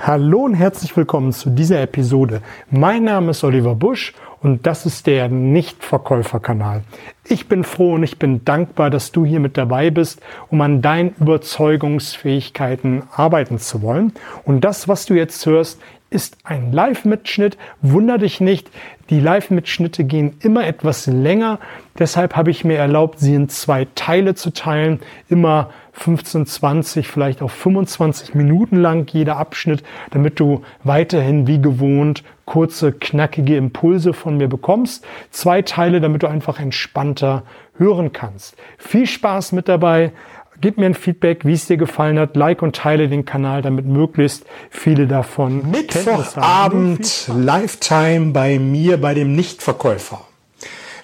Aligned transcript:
Hallo 0.00 0.40
und 0.44 0.54
herzlich 0.54 0.96
willkommen 0.96 1.32
zu 1.32 1.50
dieser 1.50 1.80
Episode. 1.80 2.40
Mein 2.70 3.04
Name 3.04 3.30
ist 3.30 3.44
Oliver 3.44 3.76
Busch 3.76 4.14
und 4.40 4.66
das 4.66 4.84
ist 4.84 5.06
der 5.06 5.28
Nichtverkäuferkanal. 5.28 6.82
Ich 7.24 7.46
bin 7.46 7.62
froh 7.62 7.94
und 7.94 8.02
ich 8.02 8.18
bin 8.18 8.44
dankbar, 8.44 8.90
dass 8.90 9.12
du 9.12 9.24
hier 9.24 9.38
mit 9.38 9.56
dabei 9.56 9.90
bist, 9.90 10.20
um 10.50 10.60
an 10.62 10.82
deinen 10.82 11.14
Überzeugungsfähigkeiten 11.20 13.04
arbeiten 13.14 13.58
zu 13.58 13.82
wollen. 13.82 14.12
Und 14.44 14.62
das, 14.64 14.88
was 14.88 15.06
du 15.06 15.14
jetzt 15.14 15.44
hörst, 15.46 15.78
ist 16.10 16.38
ein 16.42 16.72
Live-Mitschnitt. 16.72 17.56
Wunder 17.80 18.18
dich 18.18 18.40
nicht, 18.40 18.70
die 19.12 19.20
Live-Mitschnitte 19.20 20.04
gehen 20.04 20.38
immer 20.40 20.66
etwas 20.66 21.06
länger. 21.06 21.58
Deshalb 21.98 22.34
habe 22.34 22.50
ich 22.50 22.64
mir 22.64 22.78
erlaubt, 22.78 23.20
sie 23.20 23.34
in 23.34 23.50
zwei 23.50 23.86
Teile 23.94 24.34
zu 24.34 24.54
teilen. 24.54 25.00
Immer 25.28 25.68
15, 25.92 26.46
20, 26.46 27.06
vielleicht 27.06 27.42
auch 27.42 27.50
25 27.50 28.34
Minuten 28.34 28.76
lang 28.76 29.06
jeder 29.12 29.36
Abschnitt, 29.36 29.82
damit 30.12 30.40
du 30.40 30.62
weiterhin 30.82 31.46
wie 31.46 31.60
gewohnt 31.60 32.24
kurze, 32.46 32.92
knackige 32.92 33.56
Impulse 33.56 34.14
von 34.14 34.38
mir 34.38 34.48
bekommst. 34.48 35.04
Zwei 35.30 35.60
Teile, 35.60 36.00
damit 36.00 36.22
du 36.22 36.26
einfach 36.26 36.58
entspannter 36.58 37.42
hören 37.76 38.14
kannst. 38.14 38.56
Viel 38.78 39.06
Spaß 39.06 39.52
mit 39.52 39.68
dabei. 39.68 40.12
Gib 40.62 40.78
mir 40.78 40.86
ein 40.86 40.94
Feedback, 40.94 41.44
wie 41.44 41.54
es 41.54 41.66
dir 41.66 41.76
gefallen 41.76 42.20
hat. 42.20 42.36
Like 42.36 42.62
und 42.62 42.76
teile 42.76 43.08
den 43.08 43.24
Kanal, 43.24 43.62
damit 43.62 43.84
möglichst 43.84 44.44
viele 44.70 45.08
davon 45.08 45.68
Mittwochabend, 45.72 47.28
Lifetime 47.34 48.30
bei 48.30 48.60
mir, 48.60 49.00
bei 49.00 49.12
dem 49.12 49.34
Nichtverkäufer. 49.34 50.20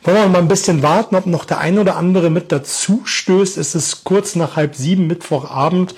Wollen 0.05 0.17
wir 0.17 0.29
mal 0.29 0.39
ein 0.39 0.47
bisschen 0.47 0.85
warten, 0.85 1.17
ob 1.17 1.27
noch 1.27 1.45
der 1.45 1.59
ein 1.59 1.81
oder 1.81 1.97
andere 1.97 2.31
mit 2.31 2.53
dazu 2.53 3.03
stößt. 3.05 3.59
Es 3.59 3.75
ist 3.75 4.05
kurz 4.05 4.37
nach 4.37 4.55
halb 4.55 4.77
sieben 4.77 5.09
Mittwochabend. 5.09 5.97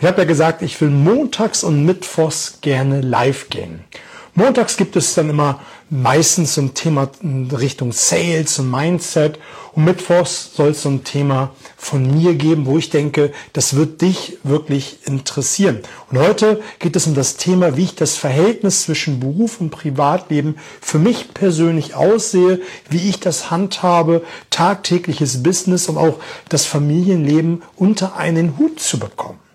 Ich 0.00 0.06
habe 0.06 0.22
ja 0.22 0.26
gesagt, 0.26 0.62
ich 0.62 0.80
will 0.80 0.90
montags 0.90 1.62
und 1.62 1.86
mittwochs 1.86 2.58
gerne 2.60 3.02
live 3.02 3.50
gehen. 3.50 3.84
Montags 4.38 4.76
gibt 4.76 4.96
es 4.96 5.14
dann 5.14 5.30
immer 5.30 5.60
meistens 5.88 6.56
so 6.56 6.60
ein 6.60 6.74
Thema 6.74 7.08
in 7.22 7.50
Richtung 7.50 7.90
Sales 7.92 8.58
und 8.58 8.70
Mindset. 8.70 9.38
Und 9.72 9.86
Mittwochs 9.86 10.50
soll 10.54 10.72
es 10.72 10.82
so 10.82 10.90
ein 10.90 11.04
Thema 11.04 11.52
von 11.78 12.02
mir 12.02 12.34
geben, 12.34 12.66
wo 12.66 12.76
ich 12.76 12.90
denke, 12.90 13.32
das 13.54 13.76
wird 13.76 14.02
dich 14.02 14.36
wirklich 14.42 14.98
interessieren. 15.06 15.80
Und 16.10 16.18
heute 16.18 16.60
geht 16.80 16.96
es 16.96 17.06
um 17.06 17.14
das 17.14 17.38
Thema, 17.38 17.78
wie 17.78 17.84
ich 17.84 17.94
das 17.94 18.16
Verhältnis 18.16 18.82
zwischen 18.82 19.20
Beruf 19.20 19.58
und 19.58 19.70
Privatleben 19.70 20.56
für 20.82 20.98
mich 20.98 21.32
persönlich 21.32 21.94
aussehe, 21.94 22.60
wie 22.90 23.08
ich 23.08 23.18
das 23.20 23.50
handhabe, 23.50 24.22
tagtägliches 24.50 25.42
Business 25.42 25.88
und 25.88 25.96
auch 25.96 26.18
das 26.50 26.66
Familienleben 26.66 27.62
unter 27.74 28.16
einen 28.16 28.58
Hut 28.58 28.80
zu 28.80 28.98
bekommen. 28.98 29.45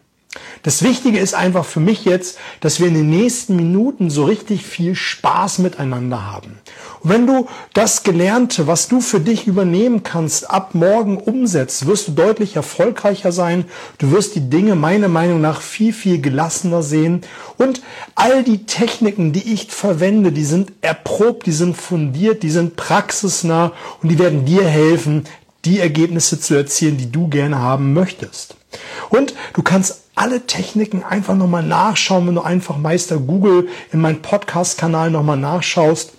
Das 0.64 0.82
Wichtige 0.82 1.20
ist 1.20 1.34
einfach 1.34 1.66
für 1.66 1.82
mich 1.82 2.06
jetzt, 2.06 2.38
dass 2.62 2.80
wir 2.80 2.88
in 2.88 2.94
den 2.94 3.10
nächsten 3.10 3.58
Minuten 3.58 4.10
so 4.10 4.24
richtig 4.24 4.66
viel 4.66 4.96
Spaß 4.96 5.60
miteinander 5.60 6.32
haben. 6.32 6.60
Und 7.02 7.10
wenn 7.10 7.28
du 7.28 7.48
das 7.74 8.04
Gelernte, 8.04 8.66
was 8.66 8.88
du 8.88 9.02
für 9.02 9.20
dich 9.20 9.46
übernehmen 9.46 10.04
kannst, 10.04 10.50
ab 10.50 10.74
morgen 10.74 11.18
umsetzt, 11.18 11.86
wirst 11.86 12.08
du 12.08 12.12
deutlich 12.14 12.56
erfolgreicher 12.56 13.34
sein. 13.34 13.66
Du 13.98 14.12
wirst 14.12 14.36
die 14.36 14.50
Dinge 14.50 14.76
meiner 14.76 15.10
Meinung 15.10 15.42
nach 15.42 15.62
viel, 15.62 15.92
viel 15.92 16.22
gelassener 16.22 16.82
sehen. 16.82 17.22
Und 17.58 17.82
all 18.16 18.44
die 18.44 18.66
Techniken, 18.66 19.34
die 19.34 19.54
ich 19.54 19.68
verwende, 19.68 20.32
die 20.32 20.46
sind 20.46 20.72
erprobt, 20.80 21.46
die 21.46 21.52
sind 21.52 21.76
fundiert, 21.76 22.44
die 22.44 22.52
sind 22.52 22.78
praxisnah 22.78 23.74
und 24.02 24.10
die 24.10 24.20
werden 24.20 24.46
dir 24.46 24.64
helfen, 24.64 25.26
die 25.66 25.80
Ergebnisse 25.80 26.40
zu 26.40 26.56
erzielen, 26.56 26.98
die 26.98 27.12
du 27.12 27.28
gerne 27.28 27.60
haben 27.60 27.94
möchtest. 27.94 28.56
Und 29.10 29.34
du 29.54 29.62
kannst 29.62 30.01
alle 30.16 30.46
Techniken 30.46 31.04
einfach 31.04 31.36
nochmal 31.36 31.64
nachschauen, 31.64 32.28
wenn 32.28 32.36
du 32.36 32.42
einfach 32.42 32.78
Meister 32.78 33.18
Google 33.18 33.70
in 33.92 34.02
meinem 34.02 34.22
Podcast-Kanal 34.22 35.12
nochmal 35.12 35.38
nachschaust. 35.38 36.14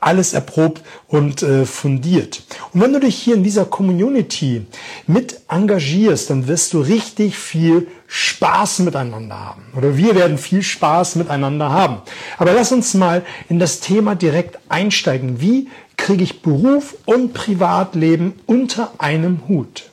Alles 0.00 0.32
erprobt 0.32 0.82
und 1.06 1.42
äh, 1.42 1.66
fundiert. 1.66 2.42
Und 2.72 2.80
wenn 2.80 2.94
du 2.94 3.00
dich 3.00 3.14
hier 3.14 3.34
in 3.34 3.44
dieser 3.44 3.66
Community 3.66 4.64
mit 5.06 5.42
engagierst, 5.48 6.30
dann 6.30 6.48
wirst 6.48 6.72
du 6.72 6.80
richtig 6.80 7.36
viel 7.36 7.86
Spaß 8.06 8.78
miteinander 8.78 9.38
haben. 9.38 9.64
Oder 9.76 9.98
wir 9.98 10.14
werden 10.14 10.38
viel 10.38 10.62
Spaß 10.62 11.16
miteinander 11.16 11.70
haben. 11.70 11.98
Aber 12.38 12.54
lass 12.54 12.72
uns 12.72 12.94
mal 12.94 13.22
in 13.50 13.58
das 13.58 13.80
Thema 13.80 14.14
direkt 14.14 14.58
einsteigen. 14.70 15.42
Wie 15.42 15.68
kriege 15.98 16.24
ich 16.24 16.40
Beruf 16.40 16.96
und 17.04 17.34
Privatleben 17.34 18.32
unter 18.46 18.92
einem 18.96 19.42
Hut? 19.46 19.90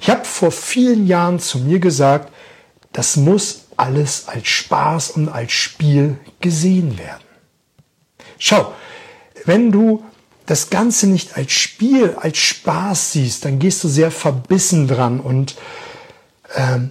Ich 0.00 0.10
habe 0.10 0.24
vor 0.24 0.52
vielen 0.52 1.06
Jahren 1.06 1.38
zu 1.38 1.58
mir 1.58 1.78
gesagt, 1.78 2.32
das 2.92 3.16
muss 3.16 3.66
alles 3.76 4.28
als 4.28 4.48
Spaß 4.48 5.10
und 5.12 5.28
als 5.28 5.52
Spiel 5.52 6.18
gesehen 6.40 6.98
werden. 6.98 7.22
Schau, 8.38 8.72
wenn 9.44 9.72
du 9.72 10.04
das 10.46 10.70
Ganze 10.70 11.06
nicht 11.06 11.36
als 11.36 11.52
Spiel, 11.52 12.16
als 12.20 12.38
Spaß 12.38 13.12
siehst, 13.12 13.44
dann 13.44 13.58
gehst 13.58 13.82
du 13.84 13.88
sehr 13.88 14.10
verbissen 14.10 14.88
dran 14.88 15.20
und 15.20 15.56
ähm, 16.56 16.90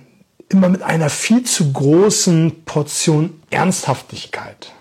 immer 0.50 0.70
mit 0.70 0.82
einer 0.82 1.10
viel 1.10 1.44
zu 1.44 1.72
großen 1.72 2.64
Portion 2.66 3.42
Ernsthaftigkeit. 3.50 4.74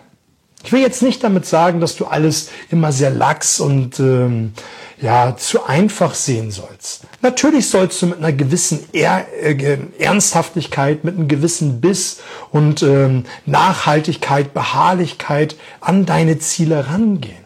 Ich 0.65 0.73
will 0.73 0.81
jetzt 0.81 1.03
nicht 1.03 1.25
damit 1.25 1.47
sagen, 1.47 1.81
dass 1.81 1.97
du 1.97 2.07
alles 2.07 2.51
immer 2.71 2.93
sehr 2.93 3.11
lax 3.11 3.61
und 3.61 3.99
ähm, 3.99 4.53
ja 5.00 5.37
zu 5.37 5.65
einfach 5.65 6.15
sehen 6.15 6.50
sollst. 6.50 7.05
Natürlich 7.22 7.69
sollst 7.69 8.00
du 8.03 8.06
mit 8.06 8.19
einer 8.19 8.33
gewissen 8.33 8.81
er 8.93 9.27
äh, 9.43 9.78
Ernsthaftigkeit, 9.99 11.05
mit 11.05 11.16
einem 11.16 11.28
gewissen 11.28 11.81
Biss 11.81 12.21
und 12.50 12.83
ähm, 12.83 13.25
Nachhaltigkeit, 13.47 14.53
Beharrlichkeit 14.53 15.56
an 15.81 16.06
deine 16.06 16.39
Ziele 16.39 16.89
rangehen. 16.89 17.44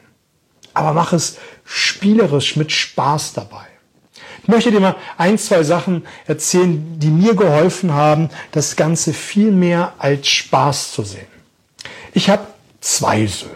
Aber 0.73 0.93
mach 0.93 1.13
es 1.13 1.39
spielerisch 1.65 2.57
mit 2.57 2.73
Spaß 2.73 3.35
dabei. 3.35 3.67
Ich 4.43 4.49
möchte 4.49 4.71
dir 4.71 4.81
mal 4.81 4.97
ein, 5.17 5.39
zwei 5.39 5.63
Sachen 5.63 6.05
erzählen, 6.27 6.99
die 6.99 7.09
mir 7.09 7.35
geholfen 7.35 7.95
haben, 7.95 8.29
das 8.53 8.77
Ganze 8.77 9.15
viel 9.15 9.51
mehr 9.51 9.95
als 9.99 10.29
Spaß 10.29 10.93
zu 10.93 11.03
sehen. 11.03 11.27
Ich 12.13 12.29
habe 12.29 12.47
zwei 12.81 13.27
Söhne. 13.27 13.55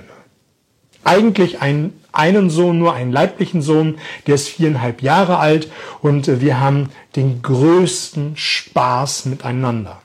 Eigentlich 1.04 1.60
einen, 1.60 2.02
einen 2.12 2.50
Sohn, 2.50 2.78
nur 2.78 2.94
einen 2.94 3.12
leiblichen 3.12 3.62
Sohn, 3.62 3.98
der 4.26 4.34
ist 4.34 4.48
viereinhalb 4.48 5.02
Jahre 5.02 5.38
alt 5.38 5.70
und 6.00 6.28
äh, 6.28 6.40
wir 6.40 6.60
haben 6.60 6.90
den 7.16 7.42
größten 7.42 8.36
Spaß 8.36 9.26
miteinander. 9.26 10.00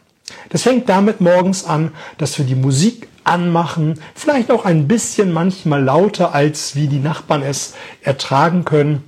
Das 0.50 0.64
fängt 0.64 0.90
damit 0.90 1.22
morgens 1.22 1.66
an, 1.66 1.92
dass 2.18 2.38
wir 2.38 2.46
die 2.46 2.56
Musik 2.56 3.08
anmachen, 3.24 4.00
vielleicht 4.16 4.52
auch 4.52 4.66
ein 4.66 4.88
bisschen 4.88 5.32
manchmal 5.32 5.84
lauter, 5.84 6.34
als 6.34 6.76
wie 6.76 6.88
die 6.88 7.00
Nachbarn 7.00 7.42
es 7.42 7.74
ertragen 8.02 8.66
können 8.66 9.04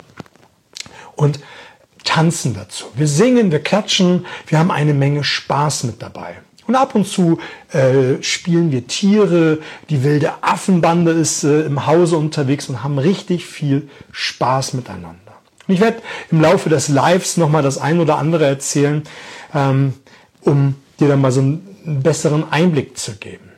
und 1.16 1.40
tanzen 2.04 2.54
dazu. 2.54 2.86
Wir 2.96 3.08
singen, 3.08 3.52
wir 3.52 3.60
klatschen, 3.60 4.26
wir 4.48 4.60
haben 4.60 4.72
eine 4.72 4.94
Menge 4.94 5.24
Spaß 5.24 5.84
mit 5.84 6.02
dabei. 6.02 6.38
Und 6.68 6.76
ab 6.76 6.96
und 6.96 7.08
zu 7.08 7.38
äh, 7.72 8.22
spielen 8.22 8.72
wir 8.72 8.88
Tiere. 8.88 9.60
Die 9.90 10.04
wilde 10.04 10.32
Affenbande 10.42 11.12
ist 11.12 11.44
äh, 11.44 11.62
im 11.62 11.86
Hause 11.86 12.18
unterwegs 12.18 12.70
und 12.70 12.84
haben 12.84 12.98
richtig 12.98 13.46
viel 13.46 13.90
Spaß 14.12 14.74
miteinander. 14.74 15.20
Und 15.68 15.74
ich 15.74 15.80
werde 15.80 16.02
im 16.32 16.42
Laufe 16.42 16.70
des 16.70 16.88
Lives 16.88 17.38
nochmal 17.38 17.64
das 17.64 17.78
ein 17.78 18.00
oder 18.00 18.18
andere 18.18 18.46
erzählen, 18.46 19.04
ähm, 19.54 19.94
um 20.42 20.76
dir 21.00 21.08
dann 21.08 21.22
mal 21.22 21.32
so 21.32 21.42
einen 21.42 22.02
besseren 22.02 22.52
Einblick 22.52 22.98
zu 22.98 23.16
geben. 23.16 23.52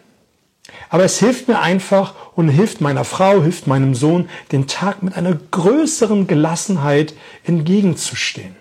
Aber 0.90 1.04
es 1.04 1.20
hilft 1.20 1.48
mir 1.48 1.60
einfach 1.60 2.14
und 2.36 2.50
hilft 2.50 2.82
meiner 2.82 3.04
Frau, 3.04 3.42
hilft 3.42 3.68
meinem 3.68 3.94
Sohn, 3.94 4.30
den 4.52 4.68
Tag 4.68 5.04
mit 5.04 5.16
einer 5.16 5.36
größeren 5.36 6.28
Gelassenheit 6.28 7.14
entgegenzustehen. 7.44 8.56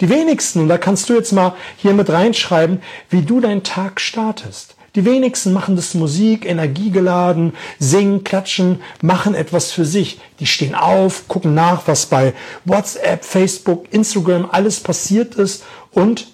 Die 0.00 0.08
wenigsten, 0.08 0.60
und 0.60 0.68
da 0.68 0.78
kannst 0.78 1.08
du 1.08 1.14
jetzt 1.14 1.32
mal 1.32 1.54
hier 1.76 1.92
mit 1.92 2.10
reinschreiben, 2.10 2.82
wie 3.10 3.22
du 3.22 3.40
deinen 3.40 3.62
Tag 3.62 4.00
startest. 4.00 4.76
Die 4.94 5.04
wenigsten 5.04 5.52
machen 5.52 5.76
das 5.76 5.94
Musik, 5.94 6.44
energiegeladen, 6.44 7.52
singen, 7.78 8.24
klatschen, 8.24 8.80
machen 9.02 9.34
etwas 9.34 9.70
für 9.70 9.84
sich. 9.84 10.20
Die 10.40 10.46
stehen 10.46 10.74
auf, 10.74 11.28
gucken 11.28 11.54
nach, 11.54 11.86
was 11.86 12.06
bei 12.06 12.32
WhatsApp, 12.64 13.24
Facebook, 13.24 13.86
Instagram 13.92 14.48
alles 14.50 14.80
passiert 14.80 15.34
ist 15.34 15.62
und 15.92 16.26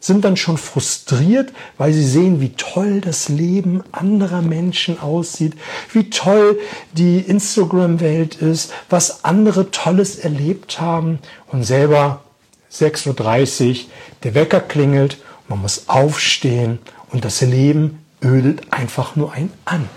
sind 0.00 0.24
dann 0.24 0.36
schon 0.36 0.58
frustriert, 0.58 1.52
weil 1.78 1.94
sie 1.94 2.04
sehen, 2.04 2.40
wie 2.40 2.50
toll 2.50 3.00
das 3.00 3.30
Leben 3.30 3.82
anderer 3.90 4.42
Menschen 4.42 5.00
aussieht, 5.00 5.54
wie 5.92 6.10
toll 6.10 6.58
die 6.92 7.20
Instagram-Welt 7.20 8.34
ist, 8.34 8.72
was 8.90 9.24
andere 9.24 9.70
Tolles 9.70 10.16
erlebt 10.16 10.78
haben 10.78 11.20
und 11.46 11.62
selber 11.62 12.23
6.30 12.74 13.70
Uhr, 13.70 13.76
der 14.22 14.34
Wecker 14.34 14.60
klingelt, 14.60 15.18
man 15.48 15.60
muss 15.60 15.88
aufstehen 15.88 16.78
und 17.10 17.24
das 17.24 17.40
Leben 17.40 18.04
ödet 18.22 18.72
einfach 18.72 19.16
nur 19.16 19.32
ein 19.32 19.50
an. 19.64 19.88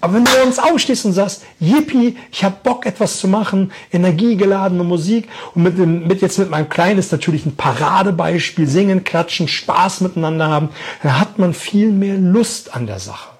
Aber 0.00 0.14
wenn 0.14 0.24
du 0.24 0.30
uns 0.44 0.60
aufstehst 0.60 1.04
und 1.06 1.12
sagst, 1.12 1.42
yippie, 1.58 2.16
ich 2.30 2.44
habe 2.44 2.56
Bock 2.62 2.86
etwas 2.86 3.18
zu 3.18 3.26
machen, 3.26 3.72
energiegeladene 3.90 4.84
Musik 4.84 5.28
und 5.54 5.64
mit, 5.64 5.76
dem, 5.76 6.06
mit 6.06 6.22
jetzt 6.22 6.38
mit 6.38 6.50
meinem 6.50 6.68
Kleinen 6.68 7.00
ist 7.00 7.10
natürlich 7.10 7.44
ein 7.46 7.56
Paradebeispiel, 7.56 8.68
singen, 8.68 9.02
klatschen, 9.02 9.48
Spaß 9.48 10.02
miteinander 10.02 10.48
haben, 10.48 10.68
dann 11.02 11.18
hat 11.18 11.38
man 11.38 11.52
viel 11.52 11.90
mehr 11.90 12.16
Lust 12.16 12.76
an 12.76 12.86
der 12.86 13.00
Sache. 13.00 13.30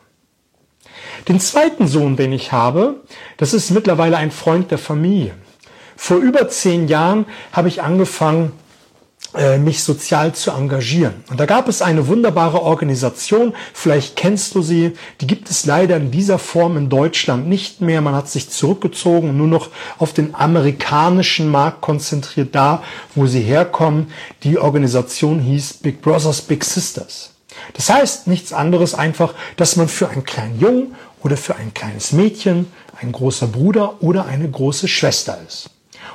Den 1.28 1.38
zweiten 1.38 1.86
Sohn, 1.86 2.16
den 2.16 2.32
ich 2.32 2.50
habe, 2.50 3.02
das 3.36 3.54
ist 3.54 3.70
mittlerweile 3.70 4.16
ein 4.16 4.32
Freund 4.32 4.70
der 4.72 4.78
Familie. 4.78 5.34
Vor 6.00 6.18
über 6.18 6.48
zehn 6.48 6.86
Jahren 6.86 7.26
habe 7.52 7.66
ich 7.66 7.82
angefangen, 7.82 8.52
äh, 9.34 9.58
mich 9.58 9.82
sozial 9.82 10.32
zu 10.32 10.52
engagieren. 10.52 11.24
Und 11.28 11.38
da 11.40 11.44
gab 11.44 11.68
es 11.68 11.82
eine 11.82 12.06
wunderbare 12.06 12.62
Organisation, 12.62 13.52
vielleicht 13.74 14.14
kennst 14.16 14.54
du 14.54 14.62
sie, 14.62 14.92
die 15.20 15.26
gibt 15.26 15.50
es 15.50 15.66
leider 15.66 15.96
in 15.96 16.12
dieser 16.12 16.38
Form 16.38 16.76
in 16.78 16.88
Deutschland 16.88 17.48
nicht 17.48 17.82
mehr. 17.82 18.00
Man 18.00 18.14
hat 18.14 18.30
sich 18.30 18.48
zurückgezogen 18.48 19.30
und 19.30 19.36
nur 19.36 19.48
noch 19.48 19.70
auf 19.98 20.14
den 20.14 20.34
amerikanischen 20.36 21.50
Markt 21.50 21.82
konzentriert, 21.82 22.54
da 22.54 22.82
wo 23.16 23.26
sie 23.26 23.42
herkommen. 23.42 24.06
Die 24.44 24.56
Organisation 24.56 25.40
hieß 25.40 25.74
Big 25.82 26.00
Brothers 26.00 26.40
Big 26.42 26.64
Sisters. 26.64 27.32
Das 27.74 27.90
heißt 27.90 28.28
nichts 28.28 28.52
anderes 28.52 28.94
einfach, 28.94 29.34
dass 29.56 29.74
man 29.74 29.88
für 29.88 30.08
einen 30.08 30.24
kleinen 30.24 30.60
Jungen 30.60 30.94
oder 31.22 31.36
für 31.36 31.56
ein 31.56 31.74
kleines 31.74 32.12
Mädchen 32.12 32.72
ein 32.98 33.10
großer 33.10 33.48
Bruder 33.48 34.00
oder 34.00 34.26
eine 34.26 34.48
große 34.48 34.86
Schwester 34.86 35.38
ist. 35.46 35.68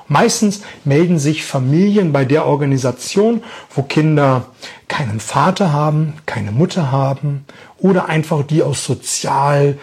Meistens 0.08 0.62
melden 0.84 1.20
sich 1.20 1.46
Familien 1.46 2.12
bei 2.12 2.26
der 2.26 2.46
Organisation, 2.46 3.44
wo 3.74 3.84
Kinder 3.84 4.46
keinen 4.88 5.20
Vater 5.20 5.72
haben, 5.74 6.14
keine 6.26 6.52
Mutter 6.52 6.92
haben 6.92 7.46
oder 7.78 8.10
einfach 8.10 8.44
die 8.44 8.64
aus 8.64 8.86
sozial 8.86 9.78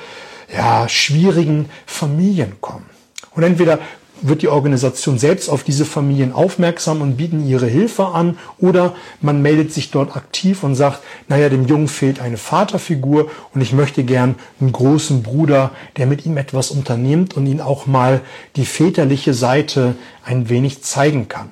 ja, 0.54 0.88
schwierigen 0.88 1.68
Familien 1.86 2.60
kommen. 2.60 2.86
Und 3.34 3.42
entweder 3.42 3.78
wird 4.22 4.42
die 4.42 4.48
Organisation 4.48 5.18
selbst 5.18 5.48
auf 5.48 5.64
diese 5.64 5.84
Familien 5.84 6.32
aufmerksam 6.32 7.02
und 7.02 7.16
bieten 7.16 7.46
ihre 7.46 7.66
Hilfe 7.66 8.06
an 8.06 8.38
oder 8.58 8.94
man 9.20 9.42
meldet 9.42 9.72
sich 9.72 9.90
dort 9.90 10.16
aktiv 10.16 10.62
und 10.62 10.74
sagt, 10.74 11.00
naja, 11.28 11.48
dem 11.48 11.66
Jungen 11.66 11.88
fehlt 11.88 12.20
eine 12.20 12.36
Vaterfigur 12.36 13.30
und 13.54 13.60
ich 13.60 13.72
möchte 13.72 14.04
gern 14.04 14.34
einen 14.60 14.72
großen 14.72 15.22
Bruder, 15.22 15.70
der 15.96 16.06
mit 16.06 16.26
ihm 16.26 16.36
etwas 16.36 16.70
unternimmt 16.70 17.36
und 17.36 17.46
ihn 17.46 17.60
auch 17.60 17.86
mal 17.86 18.20
die 18.56 18.66
väterliche 18.66 19.34
Seite 19.34 19.94
ein 20.24 20.48
wenig 20.48 20.82
zeigen 20.82 21.28
kann. 21.28 21.50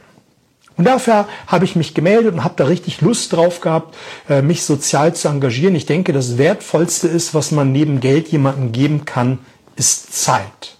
Und 0.77 0.85
dafür 0.85 1.27
habe 1.49 1.65
ich 1.65 1.75
mich 1.75 1.93
gemeldet 1.93 2.33
und 2.33 2.45
habe 2.45 2.55
da 2.57 2.65
richtig 2.65 3.01
Lust 3.01 3.33
drauf 3.33 3.61
gehabt, 3.61 3.97
äh, 4.29 4.43
mich 4.43 4.63
sozial 4.63 5.13
zu 5.13 5.27
engagieren. 5.27 5.75
Ich 5.75 5.87
denke, 5.87 6.13
das 6.13 6.39
Wertvollste 6.39 7.09
ist, 7.09 7.35
was 7.35 7.51
man 7.51 7.73
neben 7.73 7.99
Geld 7.99 8.29
jemandem 8.29 8.71
geben 8.71 9.05
kann, 9.05 9.41
ist 9.75 10.13
Zeit. 10.13 10.78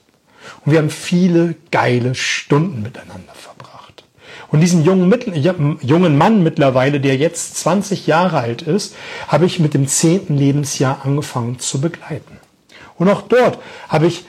Und 0.65 0.73
wir 0.73 0.79
haben 0.79 0.91
viele 0.91 1.55
geile 1.71 2.15
Stunden 2.15 2.83
miteinander 2.83 3.35
verbracht. 3.35 4.05
Und 4.51 4.61
diesen 4.61 4.85
jungen, 4.85 5.79
jungen 5.83 6.17
Mann 6.17 6.43
mittlerweile, 6.43 7.01
der 7.01 7.17
jetzt 7.17 7.57
20 7.59 8.07
Jahre 8.07 8.39
alt 8.39 8.63
ist, 8.63 8.95
habe 9.29 9.47
ich 9.47 9.61
mit 9.61 9.75
dem 9.75 9.87
zehnten 9.87 10.37
Lebensjahr 10.37 11.05
angefangen 11.05 11.59
zu 11.59 11.81
begleiten. 11.81 12.39
Und 12.97 13.09
auch 13.09 13.23
dort 13.23 13.59
habe 13.89 14.07
ich 14.07 14.25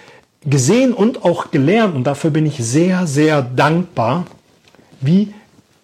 gesehen 0.45 0.93
und 0.93 1.23
auch 1.23 1.51
gelernt, 1.51 1.95
und 1.95 2.03
dafür 2.03 2.31
bin 2.31 2.45
ich 2.45 2.57
sehr, 2.57 3.07
sehr 3.07 3.41
dankbar, 3.41 4.25
wie 5.01 5.33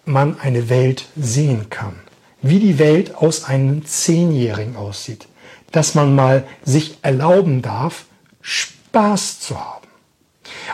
man 0.04 0.38
eine 0.40 0.68
Welt 0.68 1.06
sehen 1.16 1.68
kann. 1.70 1.94
Wie 2.42 2.60
die 2.60 2.78
Welt 2.78 3.16
aus 3.16 3.44
einem 3.44 3.84
Zehnjährigen 3.86 4.76
aussieht. 4.76 5.26
Dass 5.72 5.94
man 5.94 6.14
mal 6.14 6.44
sich 6.64 6.98
erlauben 7.02 7.62
darf, 7.62 8.04
Spaß 8.40 9.40
zu 9.40 9.58
haben. 9.58 9.85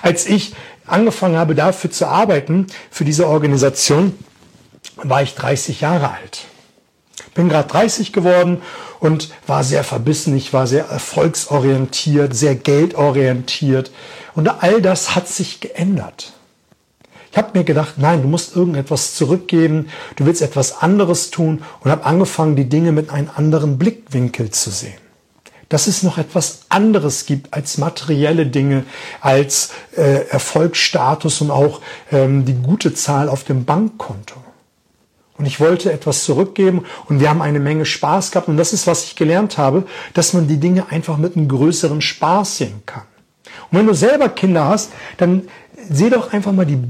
Als 0.01 0.27
ich 0.27 0.55
angefangen 0.87 1.37
habe, 1.37 1.55
dafür 1.55 1.91
zu 1.91 2.07
arbeiten, 2.07 2.67
für 2.91 3.05
diese 3.05 3.29
Organisation, 3.29 4.17
war 4.97 5.23
ich 5.23 5.35
30 5.35 5.81
Jahre 5.81 6.11
alt. 6.11 6.47
Bin 7.35 7.49
gerade 7.49 7.69
30 7.69 8.13
geworden 8.13 8.63
und 9.01 9.31
war 9.47 9.65
sehr 9.65 9.85
verbissen. 9.85 10.37
Ich 10.37 10.53
war 10.53 10.67
sehr 10.67 10.87
erfolgsorientiert, 10.87 12.35
sehr 12.35 12.55
geldorientiert. 12.55 13.91
Und 14.35 14.49
all 14.63 14.83
das 14.83 15.15
hat 15.15 15.29
sich 15.29 15.61
geändert. 15.61 16.33
Ich 17.31 17.39
habe 17.39 17.59
mir 17.59 17.65
gedacht, 17.65 17.95
nein, 17.97 18.21
du 18.21 18.29
musst 18.29 18.55
irgendetwas 18.55 19.15
zurückgeben, 19.15 19.89
du 20.17 20.27
willst 20.27 20.43
etwas 20.43 20.83
anderes 20.83 21.31
tun 21.31 21.63
und 21.81 21.91
habe 21.91 22.05
angefangen, 22.05 22.57
die 22.57 22.69
Dinge 22.69 22.93
mit 22.93 23.09
einem 23.09 23.31
anderen 23.35 23.79
Blickwinkel 23.79 24.51
zu 24.51 24.71
sehen 24.71 25.02
dass 25.73 25.87
es 25.87 26.03
noch 26.03 26.19
etwas 26.19 26.67
anderes 26.69 27.25
gibt 27.25 27.55
als 27.55 27.79
materielle 27.79 28.45
Dinge, 28.45 28.85
als 29.23 29.71
äh, 29.97 30.27
Erfolgsstatus 30.29 31.41
und 31.41 31.51
auch 31.51 31.81
ähm, 32.11 32.45
die 32.45 32.53
gute 32.53 32.93
Zahl 32.93 33.31
auf 33.31 33.45
dem 33.45 33.65
Bankkonto. 33.65 34.35
Und 35.39 35.47
ich 35.47 35.61
wollte 35.61 35.91
etwas 35.91 36.25
zurückgeben 36.25 36.85
und 37.07 37.21
wir 37.21 37.31
haben 37.31 37.41
eine 37.41 37.59
Menge 37.59 37.87
Spaß 37.87 38.33
gehabt. 38.33 38.49
Und 38.49 38.59
das 38.59 38.75
ist, 38.75 38.87
was 38.87 39.05
ich 39.05 39.17
gelernt 39.17 39.57
habe, 39.57 39.85
dass 40.13 40.35
man 40.35 40.47
die 40.47 40.59
Dinge 40.59 40.91
einfach 40.91 41.17
mit 41.17 41.37
einem 41.37 41.49
größeren 41.49 42.03
Spaß 42.03 42.59
sehen 42.59 42.83
kann. 42.85 43.05
Und 43.71 43.79
wenn 43.79 43.87
du 43.87 43.95
selber 43.95 44.29
Kinder 44.29 44.67
hast, 44.67 44.93
dann 45.17 45.49
seh 45.89 46.11
doch 46.11 46.35
einfach 46.35 46.53
mal 46.53 46.67
die, 46.67 46.81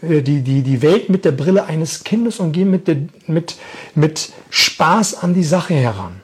äh, 0.00 0.22
die, 0.22 0.40
die, 0.40 0.62
die 0.62 0.80
Welt 0.80 1.10
mit 1.10 1.26
der 1.26 1.32
Brille 1.32 1.66
eines 1.66 2.04
Kindes 2.04 2.40
und 2.40 2.52
geh 2.52 2.64
mit, 2.64 2.88
der, 2.88 2.96
mit, 3.26 3.56
mit 3.94 4.32
Spaß 4.48 5.16
an 5.22 5.34
die 5.34 5.44
Sache 5.44 5.74
heran. 5.74 6.19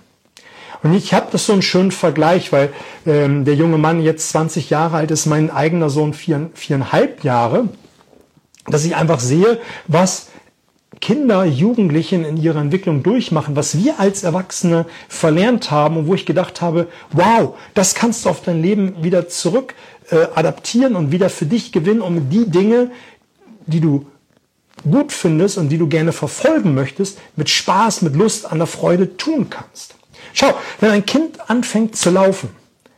Und 0.87 0.95
ich 0.95 1.13
habe 1.13 1.27
das 1.33 1.47
so 1.47 1.53
einen 1.53 1.63
schönen 1.63 1.91
Vergleich, 1.91 2.53
weil 2.53 2.73
ähm, 3.07 3.45
der 3.45 3.57
junge 3.57 3.77
Mann 3.77 4.01
jetzt 4.01 4.29
20 4.29 4.71
Jahre 4.71 4.99
alt 4.99 5.11
ist, 5.11 5.27
mein 5.27 5.51
eigener 5.51 5.91
Sohn 5.91 6.15
vier, 6.15 6.49
viereinhalb 6.55 7.25
Jahre, 7.25 7.71
dass 8.69 8.85
ich 8.85 8.95
einfach 8.95 9.19
sehe, 9.19 9.59
was 9.89 10.29
Kinder, 11.01 11.45
Jugendlichen 11.45 12.25
in 12.25 12.37
ihrer 12.37 12.61
Entwicklung 12.61 13.03
durchmachen, 13.03 13.57
was 13.57 13.77
wir 13.77 13.99
als 13.99 14.23
Erwachsene 14.23 14.87
verlernt 15.09 15.73
haben 15.73 15.97
und 15.97 16.07
wo 16.07 16.15
ich 16.15 16.25
gedacht 16.25 16.61
habe, 16.61 16.87
wow, 17.11 17.57
das 17.75 17.97
kannst 17.97 18.25
du 18.25 18.29
auf 18.29 18.43
dein 18.43 18.63
Leben 18.63 19.03
wieder 19.03 19.29
zurück 19.29 19.75
äh, 20.11 20.29
adaptieren 20.37 20.95
und 20.95 21.11
wieder 21.11 21.31
für 21.31 21.47
dich 21.47 21.73
gewinnen, 21.73 22.01
um 22.01 22.31
die 22.31 22.49
Dinge, 22.49 22.93
die 23.67 23.81
du 23.81 24.07
gut 24.89 25.11
findest 25.11 25.59
und 25.59 25.69
die 25.69 25.79
du 25.79 25.89
gerne 25.89 26.13
verfolgen 26.13 26.75
möchtest, 26.75 27.19
mit 27.35 27.51
Spaß, 27.51 28.03
mit 28.03 28.15
Lust, 28.15 28.47
an 28.47 28.59
der 28.59 28.69
Freude 28.69 29.17
tun 29.17 29.51
kannst. 29.51 29.97
Schau, 30.33 30.55
wenn 30.81 30.91
ein 30.91 31.07
Kind 31.07 31.51
anfängt 31.51 31.97
zu 31.97 32.11
laufen, 32.11 32.51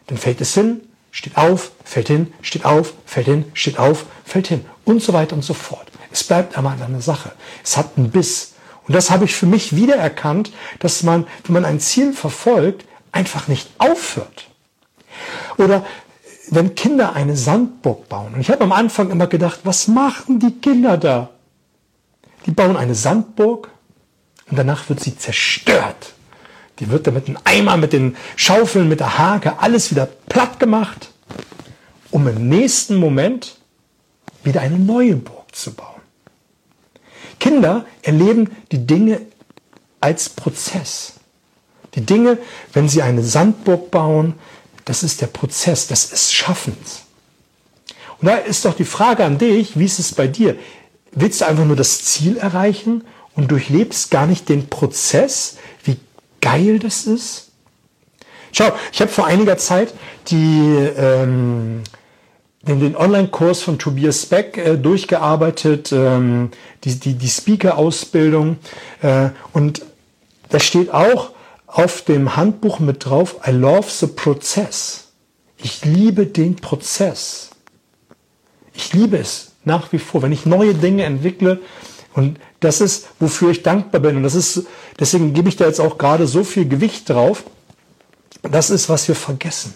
dann 0.06 0.18
fällt 0.18 0.40
es 0.40 0.54
hin, 0.54 0.80
steht 1.10 1.36
auf, 1.36 1.72
fällt 1.84 2.08
hin, 2.08 2.32
steht 2.42 2.64
auf, 2.64 2.94
fällt 3.06 3.26
hin, 3.26 3.44
steht 3.54 3.78
auf, 3.78 4.06
fällt 4.24 4.48
hin 4.48 4.64
und 4.84 5.02
so 5.02 5.12
weiter 5.12 5.34
und 5.36 5.42
so 5.42 5.54
fort. 5.54 5.86
Es 6.10 6.24
bleibt 6.24 6.56
aber 6.56 6.70
an 6.70 6.82
einer 6.82 7.00
Sache. 7.00 7.32
Es 7.62 7.76
hat 7.76 7.96
einen 7.96 8.10
Biss. 8.10 8.54
Und 8.86 8.94
das 8.94 9.10
habe 9.10 9.26
ich 9.26 9.34
für 9.34 9.46
mich 9.46 9.76
wiedererkannt, 9.76 10.50
dass 10.78 11.02
man, 11.02 11.26
wenn 11.44 11.52
man 11.52 11.64
ein 11.64 11.80
Ziel 11.80 12.12
verfolgt, 12.14 12.86
einfach 13.12 13.48
nicht 13.48 13.68
aufhört. 13.78 14.48
Oder 15.58 15.84
wenn 16.50 16.74
Kinder 16.74 17.14
eine 17.14 17.36
Sandburg 17.36 18.08
bauen. 18.08 18.34
Und 18.34 18.40
ich 18.40 18.50
habe 18.50 18.64
am 18.64 18.72
Anfang 18.72 19.10
immer 19.10 19.26
gedacht, 19.26 19.60
was 19.64 19.88
machen 19.88 20.40
die 20.40 20.52
Kinder 20.52 20.96
da? 20.96 21.30
Die 22.46 22.50
bauen 22.52 22.76
eine 22.76 22.94
Sandburg 22.94 23.70
und 24.50 24.58
danach 24.58 24.88
wird 24.88 25.00
sie 25.00 25.16
zerstört. 25.16 26.14
Die 26.78 26.90
wird 26.90 27.06
dann 27.06 27.14
mit 27.14 27.28
dem 27.28 27.38
Eimer, 27.44 27.76
mit 27.76 27.92
den 27.92 28.16
Schaufeln, 28.36 28.88
mit 28.88 29.00
der 29.00 29.18
Hake 29.18 29.58
alles 29.58 29.90
wieder 29.90 30.06
platt 30.28 30.60
gemacht, 30.60 31.10
um 32.10 32.26
im 32.28 32.48
nächsten 32.48 32.96
Moment 32.96 33.56
wieder 34.44 34.60
eine 34.60 34.78
neue 34.78 35.16
Burg 35.16 35.54
zu 35.54 35.74
bauen. 35.74 36.00
Kinder 37.40 37.84
erleben 38.02 38.50
die 38.72 38.86
Dinge 38.86 39.20
als 40.00 40.28
Prozess. 40.28 41.14
Die 41.94 42.04
Dinge, 42.04 42.38
wenn 42.72 42.88
sie 42.88 43.02
eine 43.02 43.22
Sandburg 43.22 43.90
bauen, 43.90 44.34
das 44.84 45.02
ist 45.02 45.20
der 45.20 45.26
Prozess 45.26 45.86
des 45.86 46.32
Schaffens. 46.32 47.02
Und 48.20 48.26
da 48.26 48.36
ist 48.36 48.64
doch 48.64 48.74
die 48.74 48.84
Frage 48.84 49.24
an 49.24 49.38
dich, 49.38 49.78
wie 49.78 49.84
ist 49.84 49.98
es 49.98 50.14
bei 50.14 50.26
dir? 50.26 50.56
Willst 51.12 51.40
du 51.40 51.46
einfach 51.46 51.64
nur 51.64 51.76
das 51.76 52.04
Ziel 52.04 52.36
erreichen 52.36 53.04
und 53.34 53.50
durchlebst 53.50 54.10
gar 54.10 54.26
nicht 54.26 54.48
den 54.48 54.68
Prozess, 54.68 55.56
geil 56.40 56.78
das 56.78 57.06
ist? 57.06 57.50
Schau, 58.52 58.72
ich 58.92 59.00
habe 59.00 59.10
vor 59.10 59.26
einiger 59.26 59.58
Zeit 59.58 59.92
die, 60.28 60.74
ähm, 60.96 61.82
den, 62.62 62.80
den 62.80 62.96
Online-Kurs 62.96 63.62
von 63.62 63.78
Tobias 63.78 64.26
Beck 64.26 64.56
äh, 64.56 64.76
durchgearbeitet, 64.76 65.92
ähm, 65.92 66.50
die, 66.84 66.98
die, 66.98 67.14
die 67.14 67.28
Speaker-Ausbildung. 67.28 68.56
Äh, 69.02 69.30
und 69.52 69.82
da 70.48 70.60
steht 70.60 70.92
auch 70.92 71.30
auf 71.66 72.02
dem 72.02 72.36
Handbuch 72.36 72.78
mit 72.78 73.04
drauf, 73.04 73.36
I 73.46 73.50
love 73.50 73.88
the 73.88 74.06
process. 74.06 75.08
Ich 75.58 75.84
liebe 75.84 76.26
den 76.26 76.56
Prozess. 76.56 77.50
Ich 78.72 78.92
liebe 78.94 79.18
es 79.18 79.52
nach 79.64 79.92
wie 79.92 79.98
vor. 79.98 80.22
Wenn 80.22 80.32
ich 80.32 80.46
neue 80.46 80.72
Dinge 80.72 81.04
entwickle, 81.04 81.60
und 82.18 82.38
das 82.60 82.80
ist, 82.80 83.08
wofür 83.20 83.50
ich 83.50 83.62
dankbar 83.62 84.00
bin. 84.00 84.16
Und 84.16 84.22
das 84.22 84.34
ist, 84.34 84.66
deswegen 84.98 85.32
gebe 85.32 85.48
ich 85.48 85.56
da 85.56 85.66
jetzt 85.66 85.80
auch 85.80 85.98
gerade 85.98 86.26
so 86.26 86.44
viel 86.44 86.68
Gewicht 86.68 87.08
drauf. 87.08 87.44
Das 88.42 88.70
ist, 88.70 88.88
was 88.88 89.08
wir 89.08 89.14
vergessen. 89.14 89.74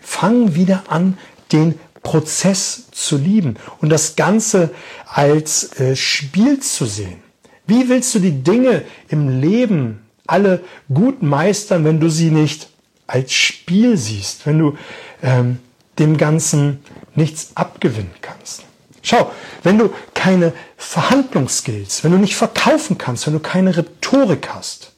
fang 0.00 0.54
wieder 0.54 0.84
an, 0.88 1.18
den 1.52 1.78
Prozess 2.02 2.84
zu 2.92 3.16
lieben 3.16 3.56
und 3.80 3.88
das 3.88 4.14
Ganze 4.14 4.70
als 5.06 5.78
äh, 5.80 5.96
Spiel 5.96 6.60
zu 6.60 6.86
sehen. 6.86 7.18
Wie 7.66 7.88
willst 7.88 8.14
du 8.14 8.20
die 8.20 8.42
Dinge 8.44 8.84
im 9.08 9.40
Leben 9.40 10.06
alle 10.26 10.62
gut 10.92 11.22
meistern, 11.22 11.84
wenn 11.84 11.98
du 11.98 12.08
sie 12.08 12.30
nicht 12.30 12.68
als 13.08 13.32
Spiel 13.32 13.96
siehst, 13.96 14.46
wenn 14.46 14.58
du 14.58 14.78
ähm, 15.22 15.58
dem 15.98 16.16
Ganzen 16.16 16.80
nichts 17.16 17.50
abgewinnen 17.56 18.14
kannst? 18.22 18.65
Schau, 19.06 19.30
wenn 19.62 19.78
du 19.78 19.94
keine 20.14 20.52
Verhandlungsskills, 20.76 22.02
wenn 22.02 22.10
du 22.10 22.18
nicht 22.18 22.34
verkaufen 22.34 22.98
kannst, 22.98 23.24
wenn 23.28 23.34
du 23.34 23.38
keine 23.38 23.76
Rhetorik 23.76 24.48
hast, 24.48 24.94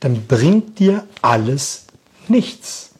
dann 0.00 0.26
bringt 0.26 0.80
dir 0.80 1.06
alles 1.22 1.84
nichts. 2.26 2.90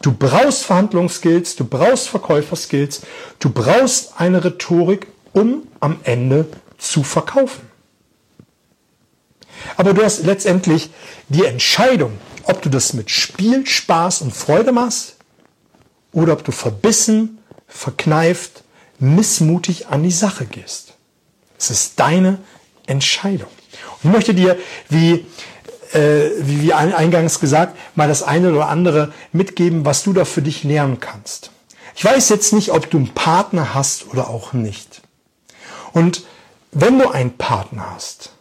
Du 0.00 0.12
brauchst 0.12 0.64
Verhandlungsskills, 0.64 1.56
du 1.56 1.66
brauchst 1.66 2.08
Verkäuferskills, 2.08 3.02
du 3.38 3.50
brauchst 3.50 4.18
eine 4.18 4.42
Rhetorik, 4.42 5.08
um 5.34 5.64
am 5.80 6.00
Ende 6.04 6.46
zu 6.78 7.02
verkaufen. 7.02 7.68
Aber 9.76 9.92
du 9.92 10.02
hast 10.02 10.24
letztendlich 10.24 10.88
die 11.28 11.44
Entscheidung, 11.44 12.12
ob 12.44 12.62
du 12.62 12.70
das 12.70 12.94
mit 12.94 13.10
Spiel, 13.10 13.66
Spaß 13.66 14.22
und 14.22 14.34
Freude 14.34 14.72
machst 14.72 15.16
oder 16.12 16.32
ob 16.32 16.44
du 16.44 16.50
verbissen, 16.52 17.40
verkneift, 17.68 18.64
missmutig 19.00 19.88
an 19.88 20.02
die 20.02 20.10
Sache 20.10 20.46
gehst. 20.46 20.94
Es 21.58 21.70
ist 21.70 21.98
deine 21.98 22.38
Entscheidung. 22.86 23.50
Und 24.02 24.10
ich 24.10 24.16
möchte 24.16 24.34
dir, 24.34 24.56
wie 24.88 25.26
äh, 25.92 26.30
wie, 26.40 26.62
wie 26.62 26.72
eingangs 26.72 27.40
gesagt, 27.40 27.76
mal 27.96 28.08
das 28.08 28.22
eine 28.22 28.52
oder 28.52 28.68
andere 28.68 29.12
mitgeben, 29.32 29.84
was 29.84 30.02
du 30.02 30.12
da 30.12 30.24
für 30.24 30.42
dich 30.42 30.64
lernen 30.64 31.00
kannst. 31.00 31.50
Ich 31.96 32.04
weiß 32.04 32.28
jetzt 32.28 32.52
nicht, 32.52 32.70
ob 32.70 32.90
du 32.90 32.98
einen 32.98 33.14
Partner 33.14 33.74
hast 33.74 34.06
oder 34.08 34.28
auch 34.28 34.52
nicht. 34.52 35.02
Und 35.92 36.24
wenn 36.72 36.98
du 36.98 37.08
einen 37.08 37.36
Partner 37.36 37.94
hast, 37.94 38.32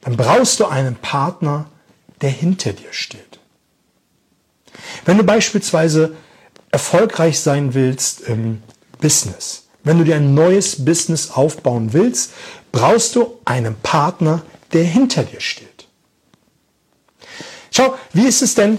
dann 0.00 0.16
brauchst 0.16 0.60
du 0.60 0.66
einen 0.66 0.96
Partner, 0.96 1.66
der 2.22 2.30
hinter 2.30 2.72
dir 2.72 2.92
steht. 2.92 3.38
Wenn 5.04 5.18
du 5.18 5.24
beispielsweise 5.24 6.16
erfolgreich 6.70 7.40
sein 7.40 7.74
willst 7.74 8.22
im 8.22 8.62
Business, 9.00 9.67
wenn 9.88 9.96
du 9.96 10.04
dir 10.04 10.16
ein 10.16 10.34
neues 10.34 10.84
Business 10.84 11.30
aufbauen 11.30 11.94
willst, 11.94 12.32
brauchst 12.72 13.16
du 13.16 13.38
einen 13.46 13.74
Partner, 13.74 14.42
der 14.74 14.84
hinter 14.84 15.22
dir 15.22 15.40
steht. 15.40 15.88
Schau, 17.70 17.94
wie 18.12 18.26
ist 18.26 18.42
es 18.42 18.54
denn, 18.54 18.78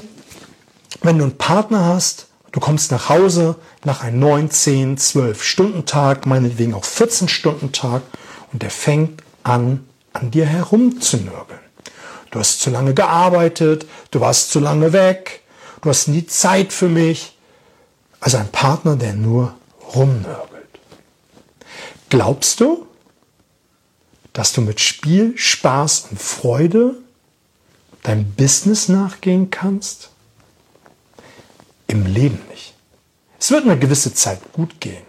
wenn 1.01 1.17
du 1.17 1.23
einen 1.23 1.35
Partner 1.35 1.83
hast, 1.85 2.27
du 2.51 2.59
kommst 2.59 2.91
nach 2.91 3.09
Hause 3.09 3.55
nach 3.83 4.03
einem 4.03 4.19
9, 4.19 4.51
10, 4.51 4.97
12 4.99 5.43
Stunden 5.43 5.85
Tag, 5.87 6.27
meinetwegen 6.27 6.75
auch 6.75 6.85
14 6.85 7.27
Stunden 7.27 7.71
Tag 7.71 8.03
und 8.53 8.61
der 8.61 8.69
fängt 8.69 9.23
an, 9.41 9.87
an 10.13 10.29
dir 10.29 10.45
herumzunörgeln. 10.45 11.59
Du 12.29 12.37
hast 12.37 12.61
zu 12.61 12.69
lange 12.69 12.93
gearbeitet, 12.93 13.87
du 14.11 14.19
warst 14.19 14.51
zu 14.51 14.59
lange 14.59 14.93
weg, 14.93 15.41
du 15.81 15.89
hast 15.89 16.07
nie 16.07 16.27
Zeit 16.27 16.71
für 16.71 16.87
mich. 16.87 17.35
Also 18.19 18.37
ein 18.37 18.49
Partner, 18.49 18.95
der 18.95 19.13
nur 19.13 19.55
rumnörgelt. 19.95 20.48
Glaubst 22.09 22.59
du, 22.59 22.87
dass 24.33 24.53
du 24.53 24.61
mit 24.61 24.79
Spiel, 24.79 25.33
Spaß 25.37 26.07
und 26.11 26.19
Freude 26.19 26.95
deinem 28.03 28.31
Business 28.31 28.89
nachgehen 28.89 29.51
kannst? 29.51 30.09
Im 31.87 32.05
Leben 32.05 32.39
nicht. 32.49 32.73
Es 33.39 33.51
wird 33.51 33.63
eine 33.63 33.79
gewisse 33.79 34.13
Zeit 34.13 34.39
gut 34.53 34.79
gehen. 34.79 35.03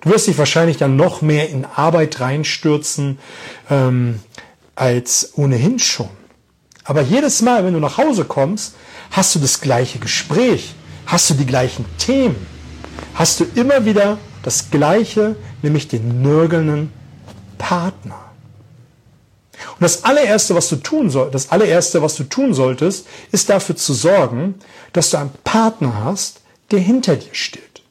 Du 0.00 0.10
wirst 0.10 0.26
dich 0.26 0.38
wahrscheinlich 0.38 0.78
dann 0.78 0.96
noch 0.96 1.20
mehr 1.20 1.50
in 1.50 1.64
Arbeit 1.64 2.20
reinstürzen 2.20 3.18
ähm, 3.68 4.20
als 4.74 5.32
ohnehin 5.36 5.78
schon. 5.78 6.08
Aber 6.84 7.02
jedes 7.02 7.42
Mal, 7.42 7.64
wenn 7.64 7.74
du 7.74 7.80
nach 7.80 7.98
Hause 7.98 8.24
kommst, 8.24 8.74
hast 9.10 9.34
du 9.34 9.38
das 9.38 9.60
gleiche 9.60 9.98
Gespräch, 9.98 10.74
hast 11.06 11.28
du 11.30 11.34
die 11.34 11.46
gleichen 11.46 11.84
Themen, 11.98 12.46
hast 13.14 13.40
du 13.40 13.46
immer 13.54 13.84
wieder 13.84 14.18
das 14.42 14.70
gleiche, 14.70 15.36
nämlich 15.62 15.88
den 15.88 16.22
nörgelnden 16.22 16.92
Partner. 17.58 18.30
Und 19.72 19.82
das 19.82 20.04
allererste, 20.04 20.54
was 20.54 20.68
du 20.68 20.76
tun 20.76 21.10
soll, 21.10 21.30
das 21.30 21.50
allererste, 21.50 22.02
was 22.02 22.16
du 22.16 22.24
tun 22.24 22.54
solltest, 22.54 23.06
ist 23.32 23.50
dafür 23.50 23.76
zu 23.76 23.92
sorgen, 23.92 24.54
dass 24.92 25.10
du 25.10 25.18
einen 25.18 25.30
Partner 25.44 26.04
hast, 26.04 26.40
der 26.70 26.78
hinter 26.78 27.16
dir 27.16 27.34
steht. 27.34 27.82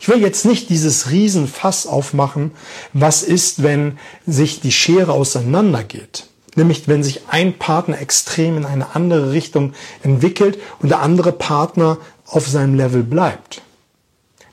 Ich 0.00 0.08
will 0.08 0.20
jetzt 0.20 0.44
nicht 0.44 0.68
dieses 0.68 1.10
Riesenfass 1.10 1.86
aufmachen, 1.86 2.50
was 2.92 3.22
ist, 3.22 3.62
wenn 3.62 3.98
sich 4.26 4.60
die 4.60 4.72
Schere 4.72 5.12
auseinandergeht. 5.12 6.26
Nämlich, 6.54 6.88
wenn 6.88 7.02
sich 7.02 7.22
ein 7.28 7.58
Partner 7.58 8.00
extrem 8.00 8.56
in 8.56 8.64
eine 8.64 8.94
andere 8.94 9.32
Richtung 9.32 9.74
entwickelt 10.02 10.58
und 10.80 10.88
der 10.88 11.00
andere 11.00 11.32
Partner 11.32 11.98
auf 12.26 12.48
seinem 12.48 12.74
Level 12.74 13.02
bleibt. 13.02 13.62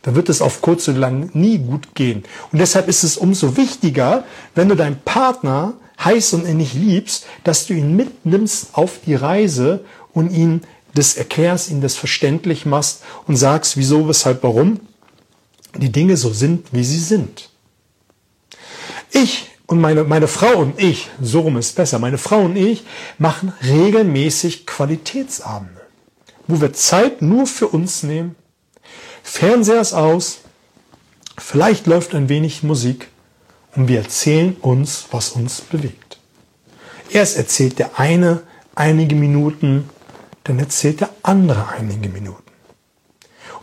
Da 0.03 0.15
wird 0.15 0.29
es 0.29 0.41
auf 0.41 0.61
kurz 0.61 0.87
oder 0.87 0.99
lang 0.99 1.29
nie 1.33 1.57
gut 1.57 1.95
gehen. 1.95 2.23
Und 2.51 2.59
deshalb 2.59 2.87
ist 2.87 3.03
es 3.03 3.17
umso 3.17 3.57
wichtiger, 3.57 4.25
wenn 4.53 4.69
du 4.69 4.75
deinen 4.75 4.99
Partner 4.99 5.73
heiß 6.03 6.33
und 6.33 6.45
innig 6.45 6.73
liebst, 6.73 7.25
dass 7.43 7.65
du 7.65 7.73
ihn 7.73 7.95
mitnimmst 7.95 8.67
auf 8.73 8.99
die 9.05 9.15
Reise 9.15 9.83
und 10.13 10.31
ihn 10.31 10.61
das 10.93 11.15
erklärst, 11.15 11.71
ihn 11.71 11.81
das 11.81 11.95
verständlich 11.95 12.65
machst 12.65 13.01
und 13.27 13.37
sagst, 13.37 13.77
wieso, 13.77 14.07
weshalb, 14.07 14.43
warum 14.43 14.81
die 15.75 15.91
Dinge 15.91 16.17
so 16.17 16.31
sind, 16.31 16.67
wie 16.73 16.83
sie 16.83 16.99
sind. 16.99 17.49
Ich 19.11 19.49
und 19.65 19.79
meine, 19.79 20.03
meine 20.03 20.27
Frau 20.27 20.57
und 20.57 20.79
ich, 20.79 21.09
so 21.21 21.41
rum 21.41 21.57
ist 21.57 21.75
besser, 21.75 21.97
meine 21.97 22.17
Frau 22.17 22.41
und 22.41 22.57
ich 22.57 22.83
machen 23.17 23.53
regelmäßig 23.63 24.67
Qualitätsabende, 24.67 25.81
wo 26.47 26.59
wir 26.59 26.73
Zeit 26.73 27.21
nur 27.21 27.47
für 27.47 27.67
uns 27.67 28.03
nehmen. 28.03 28.35
Fernseher 29.23 29.81
ist 29.81 29.93
aus, 29.93 30.39
vielleicht 31.37 31.87
läuft 31.87 32.13
ein 32.13 32.29
wenig 32.29 32.61
Musik 32.61 33.07
und 33.75 33.87
wir 33.87 33.99
erzählen 33.99 34.55
uns, 34.61 35.05
was 35.11 35.29
uns 35.29 35.61
bewegt. 35.61 36.19
Erst 37.09 37.37
erzählt 37.37 37.79
der 37.79 37.99
eine 37.99 38.43
einige 38.75 39.15
Minuten, 39.15 39.89
dann 40.43 40.59
erzählt 40.59 41.01
der 41.01 41.09
andere 41.23 41.69
einige 41.69 42.09
Minuten. 42.09 42.43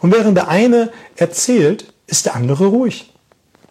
Und 0.00 0.12
während 0.12 0.36
der 0.36 0.48
eine 0.48 0.90
erzählt, 1.16 1.92
ist 2.06 2.26
der 2.26 2.34
andere 2.34 2.66
ruhig. 2.66 3.12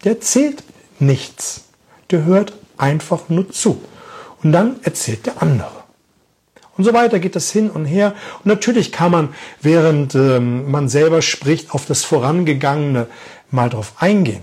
Der 0.04 0.12
erzählt 0.12 0.62
nichts. 0.98 1.62
Der 2.10 2.24
hört 2.24 2.52
einfach 2.78 3.28
nur 3.28 3.50
zu. 3.50 3.82
Und 4.42 4.52
dann 4.52 4.80
erzählt 4.82 5.26
der 5.26 5.42
andere. 5.42 5.79
Und 6.76 6.84
so 6.84 6.92
weiter 6.92 7.18
geht 7.18 7.36
das 7.36 7.50
hin 7.50 7.70
und 7.70 7.84
her. 7.84 8.14
Und 8.38 8.46
natürlich 8.46 8.92
kann 8.92 9.10
man, 9.10 9.28
während 9.60 10.14
ähm, 10.14 10.70
man 10.70 10.88
selber 10.88 11.22
spricht, 11.22 11.72
auf 11.72 11.86
das 11.86 12.04
Vorangegangene 12.04 13.06
mal 13.50 13.68
drauf 13.68 13.94
eingehen 13.98 14.42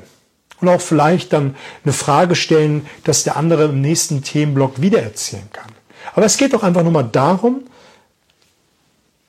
und 0.61 0.69
auch 0.69 0.81
vielleicht 0.81 1.33
dann 1.33 1.55
eine 1.83 1.93
Frage 1.93 2.35
stellen, 2.35 2.85
dass 3.03 3.23
der 3.23 3.37
andere 3.37 3.65
im 3.65 3.81
nächsten 3.81 4.23
Themenblock 4.23 4.81
wiedererzählen 4.81 5.49
kann. 5.53 5.71
Aber 6.15 6.25
es 6.25 6.37
geht 6.37 6.53
doch 6.53 6.63
einfach 6.63 6.83
nur 6.83 6.91
mal 6.91 7.03
darum, 7.03 7.63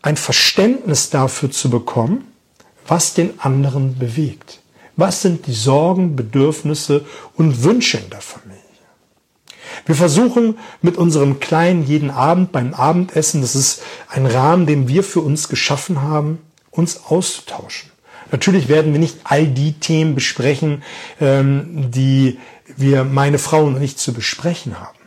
ein 0.02 0.17
Verständnis 0.17 1.11
dafür 1.11 1.50
zu 1.50 1.71
bekommen, 1.71 2.33
was 2.87 3.14
den 3.14 3.40
anderen 3.40 3.99
bewegt. 3.99 4.61
Was 4.97 5.23
sind 5.23 5.47
die 5.47 5.52
Sorgen, 5.52 6.17
Bedürfnisse 6.17 7.05
und 7.37 7.62
Wünsche 7.62 7.99
Familie? 7.99 8.48
Wir 9.87 9.94
versuchen 9.94 10.58
mit 10.82 10.97
unserem 10.97 11.40
Kleinen 11.40 11.87
jeden 11.87 12.11
Abend 12.11 12.52
beim 12.52 12.75
Abendessen, 12.75 13.40
das 13.40 13.54
ist 13.54 13.82
ein 14.08 14.26
Rahmen, 14.26 14.66
den 14.66 14.88
wir 14.88 15.02
für 15.02 15.20
uns 15.20 15.49
geschaffen 15.49 16.02
haben, 16.02 16.38
uns 16.70 17.04
auszutauschen. 17.06 17.90
Natürlich 18.30 18.68
werden 18.68 18.92
wir 18.92 19.00
nicht 19.00 19.18
all 19.25 19.47
die 19.47 19.73
Themen 19.73 20.14
besprechen, 20.14 20.82
ähm, 21.20 21.90
die 21.90 22.38
wir, 22.76 23.04
meine 23.04 23.38
Frau 23.38 23.64
und 23.64 23.82
ich, 23.82 23.97
zu 23.97 24.12
besprechen 24.12 24.78
haben. 24.78 24.99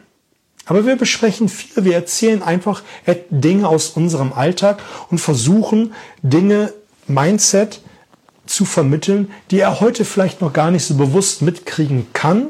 Aber 0.66 0.86
wir 0.86 0.96
besprechen 0.96 1.50
viel. 1.50 1.84
Wir 1.84 1.96
erzählen 1.96 2.42
einfach 2.42 2.84
Dinge 3.30 3.68
aus 3.68 3.90
unserem 3.90 4.34
Alltag 4.34 4.82
und 5.10 5.20
versuchen 5.20 5.94
Dinge, 6.22 6.74
Mindset 7.08 7.82
zu 8.46 8.66
vermitteln, 8.66 9.32
die 9.50 9.60
er 9.60 9.82
heute 9.82 10.06
vielleicht 10.06 10.42
noch 10.42 10.54
gar 10.54 10.72
nicht 10.72 10.86
so 10.86 10.96
bewusst 10.96 11.42
mitkriegen 11.42 12.08
kann, 12.14 12.50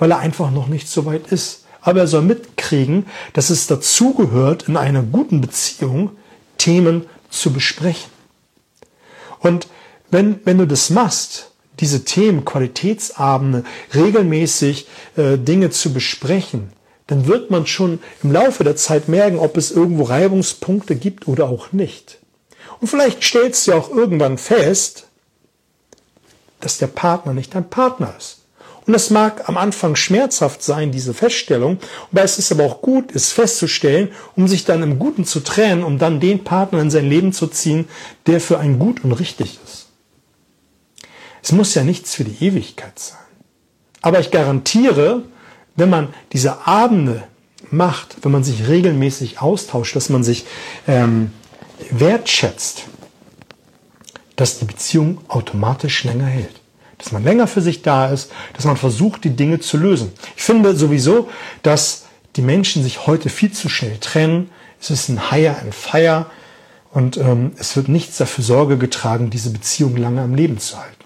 weil 0.00 0.10
er 0.10 0.18
einfach 0.18 0.50
noch 0.50 0.66
nicht 0.66 0.88
so 0.88 1.04
weit 1.04 1.28
ist. 1.28 1.66
Aber 1.82 2.00
er 2.00 2.06
soll 2.06 2.22
mitkriegen, 2.22 3.06
dass 3.34 3.50
es 3.50 3.66
dazugehört, 3.66 4.64
in 4.66 4.76
einer 4.76 5.02
guten 5.02 5.40
Beziehung 5.40 6.12
Themen 6.58 7.06
zu 7.30 7.52
besprechen. 7.52 8.10
Und 9.38 9.68
wenn, 10.10 10.40
wenn 10.44 10.58
du 10.58 10.66
das 10.66 10.90
machst, 10.90 11.52
diese 11.78 12.04
Themen, 12.04 12.44
Qualitätsabende, 12.44 13.64
regelmäßig 13.94 14.88
äh, 15.16 15.38
Dinge 15.38 15.70
zu 15.70 15.92
besprechen, 15.92 16.72
dann 17.06 17.26
wird 17.26 17.50
man 17.50 17.66
schon 17.66 18.00
im 18.22 18.32
Laufe 18.32 18.64
der 18.64 18.76
Zeit 18.76 19.08
merken, 19.08 19.38
ob 19.38 19.56
es 19.56 19.70
irgendwo 19.70 20.04
Reibungspunkte 20.04 20.96
gibt 20.96 21.28
oder 21.28 21.48
auch 21.48 21.72
nicht. 21.72 22.18
Und 22.80 22.88
vielleicht 22.88 23.22
stellst 23.22 23.66
du 23.66 23.74
auch 23.74 23.90
irgendwann 23.90 24.38
fest, 24.38 25.08
dass 26.60 26.78
der 26.78 26.86
Partner 26.86 27.34
nicht 27.34 27.54
dein 27.54 27.68
Partner 27.68 28.14
ist. 28.16 28.39
Und 28.90 28.94
das 28.94 29.10
mag 29.10 29.48
am 29.48 29.56
Anfang 29.56 29.94
schmerzhaft 29.94 30.64
sein, 30.64 30.90
diese 30.90 31.14
Feststellung, 31.14 31.78
aber 32.10 32.24
es 32.24 32.40
ist 32.40 32.50
aber 32.50 32.64
auch 32.64 32.82
gut, 32.82 33.14
es 33.14 33.30
festzustellen, 33.30 34.08
um 34.34 34.48
sich 34.48 34.64
dann 34.64 34.82
im 34.82 34.98
Guten 34.98 35.24
zu 35.24 35.38
trennen, 35.38 35.84
um 35.84 35.98
dann 35.98 36.18
den 36.18 36.42
Partner 36.42 36.80
in 36.80 36.90
sein 36.90 37.08
Leben 37.08 37.32
zu 37.32 37.46
ziehen, 37.46 37.86
der 38.26 38.40
für 38.40 38.58
einen 38.58 38.80
gut 38.80 39.04
und 39.04 39.12
richtig 39.12 39.60
ist. 39.64 39.86
Es 41.40 41.52
muss 41.52 41.72
ja 41.76 41.84
nichts 41.84 42.16
für 42.16 42.24
die 42.24 42.44
Ewigkeit 42.44 42.98
sein. 42.98 43.20
Aber 44.02 44.18
ich 44.18 44.32
garantiere, 44.32 45.22
wenn 45.76 45.88
man 45.88 46.08
diese 46.32 46.66
Abende 46.66 47.22
macht, 47.70 48.16
wenn 48.22 48.32
man 48.32 48.42
sich 48.42 48.66
regelmäßig 48.66 49.40
austauscht, 49.40 49.94
dass 49.94 50.08
man 50.08 50.24
sich 50.24 50.46
ähm, 50.88 51.30
wertschätzt, 51.92 52.86
dass 54.34 54.58
die 54.58 54.64
Beziehung 54.64 55.20
automatisch 55.28 56.02
länger 56.02 56.26
hält. 56.26 56.59
Dass 57.02 57.12
man 57.12 57.24
länger 57.24 57.46
für 57.46 57.62
sich 57.62 57.82
da 57.82 58.08
ist, 58.08 58.30
dass 58.54 58.64
man 58.64 58.76
versucht, 58.76 59.24
die 59.24 59.30
Dinge 59.30 59.60
zu 59.60 59.76
lösen. 59.76 60.12
Ich 60.36 60.42
finde 60.42 60.76
sowieso, 60.76 61.28
dass 61.62 62.06
die 62.36 62.42
Menschen 62.42 62.82
sich 62.82 63.06
heute 63.06 63.28
viel 63.28 63.52
zu 63.52 63.68
schnell 63.68 63.96
trennen. 63.98 64.50
Es 64.80 64.90
ist 64.90 65.08
ein 65.08 65.30
Hire 65.30 65.56
and 65.60 65.74
Fire 65.74 66.26
und 66.92 67.16
ähm, 67.16 67.52
es 67.56 67.76
wird 67.76 67.88
nichts 67.88 68.18
dafür 68.18 68.44
Sorge 68.44 68.76
getragen, 68.76 69.30
diese 69.30 69.50
Beziehung 69.50 69.96
lange 69.96 70.22
am 70.22 70.34
Leben 70.34 70.58
zu 70.58 70.76
halten. 70.76 71.04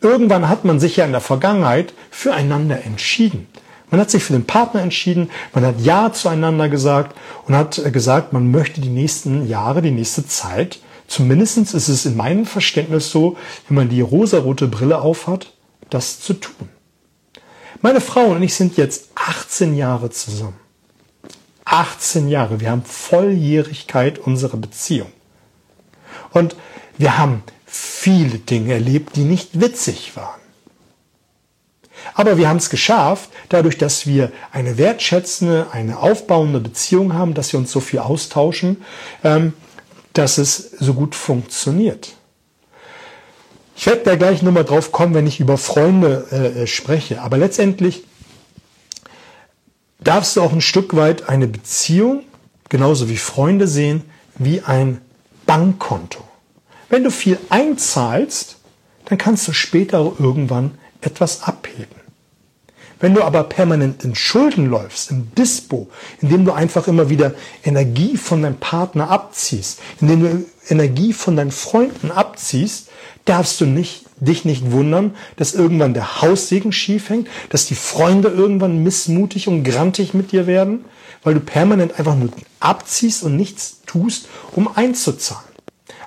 Irgendwann 0.00 0.48
hat 0.48 0.64
man 0.64 0.80
sich 0.80 0.96
ja 0.96 1.04
in 1.04 1.12
der 1.12 1.20
Vergangenheit 1.20 1.92
füreinander 2.10 2.84
entschieden. 2.84 3.46
Man 3.90 4.00
hat 4.00 4.10
sich 4.10 4.24
für 4.24 4.32
den 4.32 4.46
Partner 4.46 4.82
entschieden, 4.82 5.30
man 5.52 5.64
hat 5.64 5.80
Ja 5.80 6.12
zueinander 6.12 6.68
gesagt 6.68 7.16
und 7.46 7.54
hat 7.54 7.78
äh, 7.78 7.90
gesagt, 7.90 8.32
man 8.32 8.50
möchte 8.50 8.80
die 8.80 8.88
nächsten 8.88 9.48
Jahre, 9.48 9.82
die 9.82 9.90
nächste 9.90 10.26
Zeit, 10.26 10.80
zumindest 11.06 11.58
ist 11.58 11.88
es 11.88 12.06
in 12.06 12.16
meinem 12.16 12.46
Verständnis 12.46 13.10
so, 13.10 13.36
wenn 13.68 13.76
man 13.76 13.88
die 13.88 14.00
rosarote 14.00 14.68
Brille 14.68 15.00
aufhat, 15.00 15.52
das 15.90 16.20
zu 16.20 16.34
tun. 16.34 16.68
Meine 17.82 18.00
Frau 18.00 18.26
und 18.26 18.42
ich 18.42 18.54
sind 18.54 18.76
jetzt 18.76 19.10
18 19.14 19.76
Jahre 19.76 20.10
zusammen. 20.10 20.56
18 21.64 22.28
Jahre. 22.28 22.60
Wir 22.60 22.70
haben 22.70 22.84
Volljährigkeit 22.84 24.18
unserer 24.18 24.56
Beziehung. 24.56 25.10
Und 26.30 26.56
wir 26.96 27.18
haben 27.18 27.42
viele 27.66 28.38
Dinge 28.38 28.74
erlebt, 28.74 29.16
die 29.16 29.24
nicht 29.24 29.60
witzig 29.60 30.16
waren. 30.16 30.40
Aber 32.14 32.38
wir 32.38 32.48
haben 32.48 32.56
es 32.56 32.70
geschafft, 32.70 33.30
dadurch, 33.48 33.78
dass 33.78 34.06
wir 34.06 34.32
eine 34.52 34.78
wertschätzende, 34.78 35.66
eine 35.72 35.98
aufbauende 35.98 36.60
Beziehung 36.60 37.14
haben, 37.14 37.34
dass 37.34 37.52
wir 37.52 37.58
uns 37.58 37.72
so 37.72 37.80
viel 37.80 37.98
austauschen, 37.98 38.84
ähm, 39.24 39.52
dass 40.18 40.38
es 40.38 40.70
so 40.78 40.94
gut 40.94 41.14
funktioniert. 41.14 42.14
Ich 43.76 43.86
werde 43.86 44.02
da 44.04 44.16
gleich 44.16 44.42
nochmal 44.42 44.64
drauf 44.64 44.90
kommen, 44.90 45.14
wenn 45.14 45.26
ich 45.26 45.40
über 45.40 45.58
Freunde 45.58 46.26
äh, 46.32 46.62
äh, 46.62 46.66
spreche. 46.66 47.20
Aber 47.20 47.36
letztendlich 47.36 48.04
darfst 50.00 50.36
du 50.36 50.42
auch 50.42 50.52
ein 50.52 50.62
Stück 50.62 50.96
weit 50.96 51.28
eine 51.28 51.46
Beziehung, 51.46 52.22
genauso 52.70 53.10
wie 53.10 53.18
Freunde 53.18 53.68
sehen, 53.68 54.04
wie 54.38 54.62
ein 54.62 55.02
Bankkonto. 55.44 56.24
Wenn 56.88 57.04
du 57.04 57.10
viel 57.10 57.38
einzahlst, 57.50 58.56
dann 59.04 59.18
kannst 59.18 59.46
du 59.46 59.52
später 59.52 60.12
irgendwann 60.18 60.78
etwas 61.02 61.42
abheben. 61.42 62.05
Wenn 62.98 63.14
du 63.14 63.22
aber 63.22 63.44
permanent 63.44 64.04
in 64.04 64.14
Schulden 64.14 64.70
läufst, 64.70 65.10
im 65.10 65.34
Dispo, 65.34 65.88
indem 66.22 66.46
du 66.46 66.52
einfach 66.52 66.88
immer 66.88 67.10
wieder 67.10 67.34
Energie 67.62 68.16
von 68.16 68.42
deinem 68.42 68.56
Partner 68.56 69.10
abziehst, 69.10 69.80
indem 70.00 70.20
du 70.22 70.46
Energie 70.68 71.12
von 71.12 71.36
deinen 71.36 71.50
Freunden 71.50 72.10
abziehst, 72.10 72.88
darfst 73.26 73.60
du 73.60 73.66
nicht, 73.66 74.04
dich 74.18 74.46
nicht 74.46 74.70
wundern, 74.70 75.14
dass 75.36 75.54
irgendwann 75.54 75.92
der 75.92 76.22
Haussegen 76.22 76.72
schief 76.72 77.10
hängt, 77.10 77.28
dass 77.50 77.66
die 77.66 77.74
Freunde 77.74 78.28
irgendwann 78.28 78.82
missmutig 78.82 79.46
und 79.46 79.62
grantig 79.64 80.14
mit 80.14 80.32
dir 80.32 80.46
werden, 80.46 80.86
weil 81.22 81.34
du 81.34 81.40
permanent 81.40 81.98
einfach 81.98 82.16
nur 82.16 82.30
abziehst 82.60 83.24
und 83.24 83.36
nichts 83.36 83.82
tust, 83.84 84.28
um 84.52 84.74
einzuzahlen. 84.74 85.44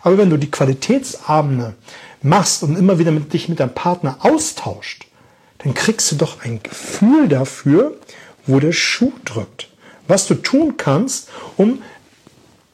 Aber 0.02 0.18
wenn 0.18 0.30
du 0.30 0.38
die 0.38 0.50
Qualitätsabende 0.50 1.76
machst 2.22 2.64
und 2.64 2.78
immer 2.78 3.00
wieder 3.00 3.12
mit 3.12 3.32
dich 3.34 3.48
mit 3.48 3.60
deinem 3.60 3.74
Partner 3.74 4.18
austauscht, 4.22 5.09
dann 5.60 5.74
kriegst 5.74 6.12
du 6.12 6.16
doch 6.16 6.44
ein 6.44 6.62
Gefühl 6.64 7.28
dafür, 7.28 7.98
wo 8.46 8.60
der 8.60 8.72
Schuh 8.72 9.14
drückt. 9.26 9.70
Was 10.08 10.26
du 10.26 10.36
tun 10.36 10.78
kannst, 10.78 11.30
um 11.58 11.84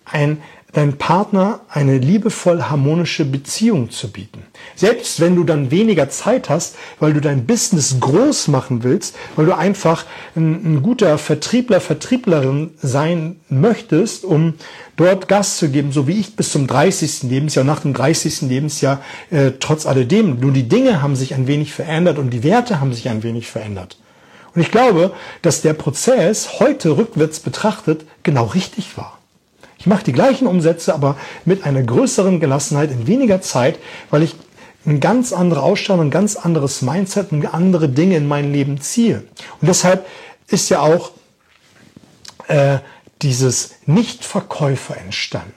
ein 0.05 0.41
deinem 0.75 0.97
Partner 0.97 1.61
eine 1.69 1.97
liebevoll 1.97 2.63
harmonische 2.63 3.23
Beziehung 3.23 3.91
zu 3.91 4.11
bieten. 4.11 4.43
Selbst 4.75 5.21
wenn 5.21 5.37
du 5.37 5.45
dann 5.45 5.71
weniger 5.71 6.09
Zeit 6.09 6.49
hast, 6.49 6.75
weil 6.99 7.13
du 7.13 7.21
dein 7.21 7.45
Business 7.45 7.95
groß 8.01 8.49
machen 8.49 8.83
willst, 8.83 9.15
weil 9.37 9.45
du 9.45 9.55
einfach 9.55 10.05
ein, 10.35 10.75
ein 10.75 10.83
guter 10.83 11.17
Vertriebler, 11.17 11.79
Vertrieblerin 11.79 12.71
sein 12.81 13.37
möchtest, 13.47 14.25
um 14.25 14.55
dort 14.97 15.29
Gas 15.29 15.57
zu 15.57 15.69
geben, 15.69 15.93
so 15.93 16.07
wie 16.07 16.19
ich 16.19 16.35
bis 16.35 16.51
zum 16.51 16.67
30. 16.67 17.23
Lebensjahr, 17.23 17.63
nach 17.63 17.79
dem 17.79 17.93
30. 17.93 18.41
Lebensjahr, 18.41 19.01
äh, 19.29 19.51
trotz 19.57 19.85
alledem. 19.85 20.41
Nur 20.41 20.51
die 20.51 20.67
Dinge 20.67 21.01
haben 21.01 21.15
sich 21.15 21.35
ein 21.35 21.47
wenig 21.47 21.71
verändert 21.71 22.19
und 22.19 22.31
die 22.31 22.43
Werte 22.43 22.81
haben 22.81 22.93
sich 22.93 23.07
ein 23.07 23.23
wenig 23.23 23.47
verändert. 23.47 23.97
Und 24.53 24.61
ich 24.61 24.71
glaube, 24.71 25.13
dass 25.41 25.61
der 25.61 25.73
Prozess 25.73 26.59
heute 26.59 26.97
rückwärts 26.97 27.39
betrachtet 27.39 28.05
genau 28.23 28.45
richtig 28.45 28.97
war. 28.97 29.14
Ich 29.85 29.87
mache 29.87 30.03
die 30.03 30.13
gleichen 30.13 30.47
Umsätze, 30.47 30.95
aber 30.95 31.15
mit 31.45 31.63
einer 31.63 31.83
größeren 31.83 32.39
Gelassenheit 32.39 32.89
in 32.89 33.05
weniger 33.05 33.41
Zeit, 33.41 33.77
weil 34.09 34.23
ich 34.23 34.35
eine 34.83 34.97
ganz 34.97 35.31
andere 35.31 35.61
Ausstrahlung, 35.61 36.07
ein 36.07 36.09
ganz 36.09 36.37
anderes 36.37 36.81
Mindset 36.81 37.31
und 37.31 37.45
andere 37.53 37.87
Dinge 37.87 38.17
in 38.17 38.27
mein 38.27 38.51
Leben 38.51 38.81
ziehe. 38.81 39.17
Und 39.61 39.67
deshalb 39.67 40.07
ist 40.47 40.69
ja 40.69 40.79
auch 40.79 41.11
äh, 42.47 42.79
dieses 43.21 43.75
Nichtverkäufer 43.85 44.97
entstanden. 44.97 45.53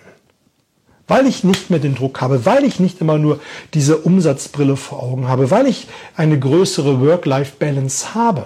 Weil 1.06 1.26
ich 1.26 1.42
nicht 1.42 1.70
mehr 1.70 1.78
den 1.78 1.94
Druck 1.94 2.20
habe, 2.20 2.44
weil 2.44 2.64
ich 2.64 2.80
nicht 2.80 3.00
immer 3.00 3.16
nur 3.16 3.40
diese 3.72 3.96
Umsatzbrille 3.96 4.76
vor 4.76 5.02
Augen 5.02 5.26
habe, 5.26 5.50
weil 5.50 5.66
ich 5.66 5.88
eine 6.16 6.38
größere 6.38 7.00
Work-Life-Balance 7.00 8.14
habe, 8.14 8.44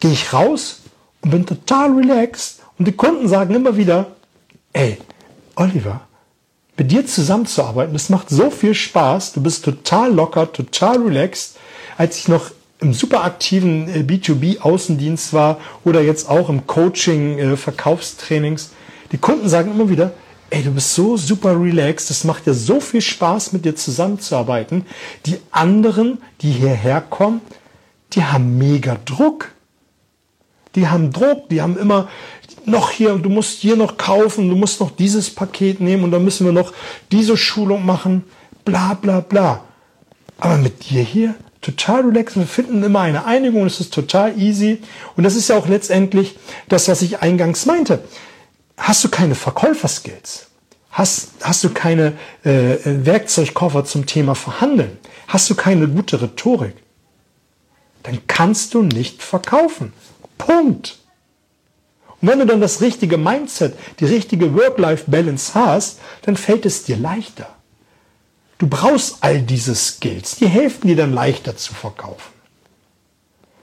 gehe 0.00 0.12
ich 0.12 0.34
raus 0.34 0.82
und 1.22 1.30
bin 1.30 1.46
total 1.46 1.92
relaxed 1.92 2.60
und 2.78 2.86
die 2.86 2.92
Kunden 2.92 3.26
sagen 3.26 3.54
immer 3.54 3.78
wieder, 3.78 4.13
ey, 4.74 4.98
Oliver, 5.56 6.02
mit 6.76 6.90
dir 6.90 7.06
zusammenzuarbeiten, 7.06 7.94
das 7.94 8.10
macht 8.10 8.28
so 8.28 8.50
viel 8.50 8.74
Spaß, 8.74 9.32
du 9.32 9.42
bist 9.42 9.64
total 9.64 10.12
locker, 10.12 10.52
total 10.52 10.98
relaxed. 10.98 11.56
Als 11.96 12.18
ich 12.18 12.28
noch 12.28 12.50
im 12.80 12.92
super 12.92 13.24
aktiven 13.24 13.88
äh, 13.88 14.00
B2B-Außendienst 14.00 15.32
war 15.32 15.58
oder 15.84 16.02
jetzt 16.02 16.28
auch 16.28 16.48
im 16.48 16.66
Coaching, 16.66 17.38
äh, 17.38 17.56
Verkaufstrainings, 17.56 18.72
die 19.12 19.18
Kunden 19.18 19.48
sagen 19.48 19.70
immer 19.70 19.88
wieder, 19.88 20.12
ey, 20.50 20.62
du 20.62 20.72
bist 20.72 20.94
so 20.94 21.16
super 21.16 21.60
relaxed, 21.60 22.10
das 22.10 22.24
macht 22.24 22.46
dir 22.46 22.54
so 22.54 22.80
viel 22.80 23.00
Spaß, 23.00 23.52
mit 23.52 23.64
dir 23.64 23.76
zusammenzuarbeiten. 23.76 24.84
Die 25.26 25.38
anderen, 25.52 26.18
die 26.40 26.50
hierher 26.50 27.00
kommen, 27.00 27.40
die 28.12 28.24
haben 28.24 28.58
mega 28.58 28.96
Druck. 29.04 29.52
Die 30.74 30.88
haben 30.88 31.12
Druck, 31.12 31.48
die 31.48 31.62
haben 31.62 31.78
immer 31.78 32.08
noch 32.66 32.90
hier, 32.90 33.14
du 33.14 33.28
musst 33.28 33.60
hier 33.60 33.76
noch 33.76 33.96
kaufen, 33.96 34.48
du 34.48 34.56
musst 34.56 34.80
noch 34.80 34.90
dieses 34.90 35.34
Paket 35.34 35.80
nehmen 35.80 36.04
und 36.04 36.10
dann 36.10 36.24
müssen 36.24 36.46
wir 36.46 36.52
noch 36.52 36.72
diese 37.12 37.36
Schulung 37.36 37.84
machen, 37.84 38.24
bla 38.64 38.94
bla 38.94 39.20
bla. 39.20 39.64
Aber 40.38 40.56
mit 40.56 40.88
dir 40.88 41.02
hier 41.02 41.34
total 41.60 42.02
relaxed, 42.02 42.36
wir 42.36 42.46
finden 42.46 42.82
immer 42.82 43.00
eine 43.00 43.24
Einigung, 43.24 43.66
es 43.66 43.80
ist 43.80 43.94
total 43.94 44.38
easy 44.38 44.82
und 45.16 45.24
das 45.24 45.36
ist 45.36 45.48
ja 45.48 45.56
auch 45.56 45.68
letztendlich 45.68 46.36
das, 46.68 46.88
was 46.88 47.02
ich 47.02 47.20
eingangs 47.20 47.66
meinte. 47.66 48.04
Hast 48.76 49.04
du 49.04 49.08
keine 49.08 49.34
Verkäuferskills? 49.34 50.48
Hast, 50.90 51.30
hast 51.42 51.64
du 51.64 51.70
keine 51.70 52.12
äh, 52.44 52.76
Werkzeugkoffer 52.84 53.84
zum 53.84 54.06
Thema 54.06 54.34
Verhandeln? 54.34 54.98
Hast 55.26 55.50
du 55.50 55.54
keine 55.54 55.88
gute 55.88 56.20
Rhetorik? 56.20 56.76
Dann 58.04 58.20
kannst 58.26 58.74
du 58.74 58.82
nicht 58.82 59.22
verkaufen. 59.22 59.92
Punkt. 60.38 60.98
Und 62.24 62.30
wenn 62.30 62.38
du 62.38 62.46
dann 62.46 62.62
das 62.62 62.80
richtige 62.80 63.18
Mindset, 63.18 63.76
die 64.00 64.06
richtige 64.06 64.54
Work-Life-Balance 64.54 65.52
hast, 65.54 65.98
dann 66.22 66.38
fällt 66.38 66.64
es 66.64 66.82
dir 66.82 66.96
leichter. 66.96 67.54
Du 68.56 68.66
brauchst 68.66 69.18
all 69.20 69.42
diese 69.42 69.74
Skills, 69.74 70.36
die 70.36 70.48
helfen 70.48 70.88
dir 70.88 70.96
dann 70.96 71.12
leichter 71.12 71.54
zu 71.54 71.74
verkaufen. 71.74 72.32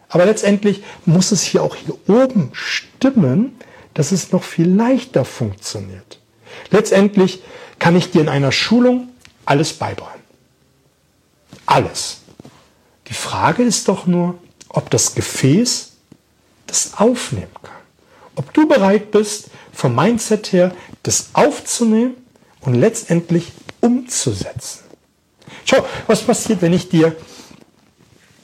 Aber 0.10 0.26
letztendlich 0.26 0.84
muss 1.08 1.32
es 1.32 1.42
hier 1.42 1.64
auch 1.64 1.76
hier 1.76 1.98
oben 2.08 2.52
stimmen, 2.54 3.58
dass 3.96 4.12
es 4.12 4.32
noch 4.32 4.44
viel 4.44 4.70
leichter 4.70 5.26
funktioniert. 5.26 6.20
Letztendlich 6.70 7.42
kann 7.80 7.96
ich 7.96 8.12
dir 8.12 8.22
in 8.22 8.30
einer 8.30 8.52
Schulung 8.52 9.10
alles 9.44 9.74
beibringen. 9.74 10.22
Alles. 11.66 12.20
Die 13.08 13.16
Frage 13.16 13.64
ist 13.64 13.88
doch 13.88 14.06
nur, 14.06 14.36
ob 14.70 14.92
das 14.92 15.16
Gefäß 15.16 15.94
das 16.68 17.00
aufnehmen 17.00 17.56
kann 17.64 17.81
ob 18.42 18.54
du 18.54 18.68
bereit 18.68 19.12
bist, 19.12 19.50
vom 19.72 19.96
Mindset 19.96 20.52
her 20.52 20.74
das 21.04 21.30
aufzunehmen 21.34 22.16
und 22.62 22.74
letztendlich 22.74 23.52
umzusetzen. 23.82 24.80
Schau, 25.66 25.86
was 26.08 26.24
passiert, 26.24 26.62
wenn 26.62 26.74
ich 26.74 26.90
dir 26.90 27.16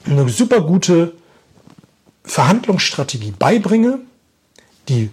eine 0.04 0.28
super 0.28 0.60
gute 0.60 1.14
Verhandlungsstrategie 2.22 3.32
beibringe, 3.32 4.00
die 4.88 5.10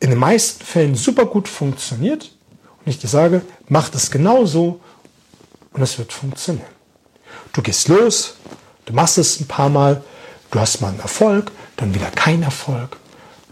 in 0.00 0.10
den 0.10 0.18
meisten 0.18 0.64
Fällen 0.64 0.94
super 0.94 1.24
gut 1.26 1.48
funktioniert 1.48 2.30
und 2.84 2.90
ich 2.90 2.98
dir 2.98 3.08
sage, 3.08 3.42
mach 3.68 3.88
das 3.88 4.10
genauso 4.10 4.80
und 5.72 5.80
es 5.80 5.98
wird 5.98 6.12
funktionieren. 6.12 6.66
Du 7.52 7.62
gehst 7.62 7.88
los, 7.88 8.34
du 8.84 8.92
machst 8.92 9.16
es 9.16 9.40
ein 9.40 9.46
paar 9.46 9.70
Mal, 9.70 10.02
du 10.50 10.60
hast 10.60 10.80
mal 10.80 10.88
einen 10.88 11.00
Erfolg, 11.00 11.52
dann 11.76 11.94
wieder 11.94 12.10
kein 12.10 12.42
Erfolg, 12.42 12.96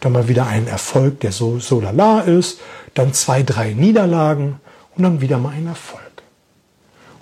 dann 0.00 0.12
mal 0.12 0.28
wieder 0.28 0.46
einen 0.46 0.66
Erfolg, 0.66 1.20
der 1.20 1.32
so, 1.32 1.58
so 1.58 1.80
lala 1.80 2.20
ist, 2.20 2.60
dann 2.94 3.12
zwei, 3.12 3.42
drei 3.42 3.72
Niederlagen 3.72 4.60
und 4.96 5.02
dann 5.02 5.20
wieder 5.20 5.38
mal 5.38 5.50
ein 5.50 5.66
Erfolg. 5.66 6.02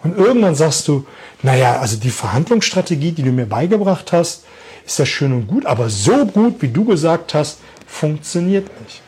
Und 0.03 0.17
irgendwann 0.17 0.55
sagst 0.55 0.87
du, 0.89 1.07
naja, 1.43 1.81
also 1.81 1.97
die 1.97 2.11
Verhandlungsstrategie, 2.11 3.13
die 3.13 3.23
du 3.23 3.33
mir 3.33 3.47
beigebracht 3.47 4.13
hast, 4.13 4.45
ist 4.87 4.99
ja 4.99 5.07
schön 5.07 5.33
und 5.33 5.49
gut, 5.49 5.67
aber 5.67 5.91
so 5.91 6.27
gut, 6.27 6.63
wie 6.63 6.69
du 6.69 6.85
gesagt 6.85 7.35
hast, 7.35 7.59
funktioniert 7.87 8.69
nicht. 8.83 9.03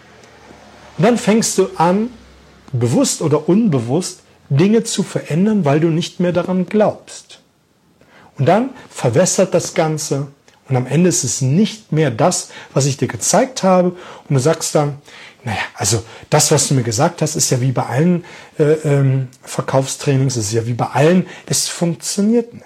Und 0.97 1.05
dann 1.05 1.17
fängst 1.17 1.57
du 1.59 1.69
an, 1.77 2.11
bewusst 2.73 3.23
oder 3.23 3.49
unbewusst, 3.49 4.23
Dinge 4.51 4.83
zu 4.83 5.03
verändern, 5.03 5.65
weil 5.65 5.81
du 5.81 5.89
nicht 5.89 6.21
mehr 6.21 6.33
daran 6.33 6.67
glaubst. 6.67 7.41
Und 8.39 8.47
dann 8.47 8.71
verwässert 8.91 9.55
das 9.55 9.75
Ganze 9.75 10.29
und 10.69 10.77
am 10.77 10.87
Ende 10.87 11.09
ist 11.09 11.25
es 11.25 11.41
nicht 11.41 11.93
mehr 11.93 12.11
das, 12.11 12.51
was 12.75 12.87
ich 12.87 12.97
dir 12.97 13.09
gezeigt 13.09 13.63
habe. 13.63 13.91
Und 14.29 14.35
du 14.35 14.39
sagst 14.39 14.75
dann, 14.75 14.99
naja, 15.45 15.61
also 15.75 16.03
das, 16.31 16.51
was 16.51 16.69
du 16.69 16.75
mir 16.75 16.83
gesagt 16.83 17.23
hast, 17.23 17.37
ist 17.37 17.51
ja 17.51 17.61
wie 17.61 17.73
bei 17.73 17.85
allen 17.85 18.25
äh, 18.59 18.73
ähm, 18.85 19.29
Verkaufstrainings, 19.43 20.37
ist 20.37 20.53
ja 20.53 20.67
wie 20.67 20.75
bei 20.75 20.87
allen, 20.87 21.27
es 21.47 21.69
funktioniert 21.69 22.53
nicht. 22.53 22.65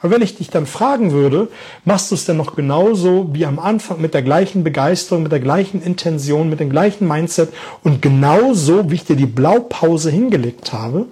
Aber 0.00 0.12
wenn 0.12 0.22
ich 0.22 0.36
dich 0.36 0.50
dann 0.50 0.66
fragen 0.66 1.10
würde, 1.10 1.48
machst 1.84 2.10
du 2.10 2.14
es 2.14 2.26
denn 2.26 2.36
noch 2.36 2.54
genauso 2.54 3.34
wie 3.34 3.46
am 3.46 3.58
Anfang 3.58 4.00
mit 4.00 4.14
der 4.14 4.22
gleichen 4.22 4.62
Begeisterung, 4.62 5.22
mit 5.22 5.32
der 5.32 5.40
gleichen 5.40 5.82
Intention, 5.82 6.50
mit 6.50 6.60
dem 6.60 6.70
gleichen 6.70 7.08
Mindset 7.08 7.52
und 7.82 8.02
genauso, 8.02 8.90
wie 8.90 8.94
ich 8.96 9.04
dir 9.04 9.16
die 9.16 9.26
Blaupause 9.26 10.10
hingelegt 10.10 10.72
habe? 10.72 11.06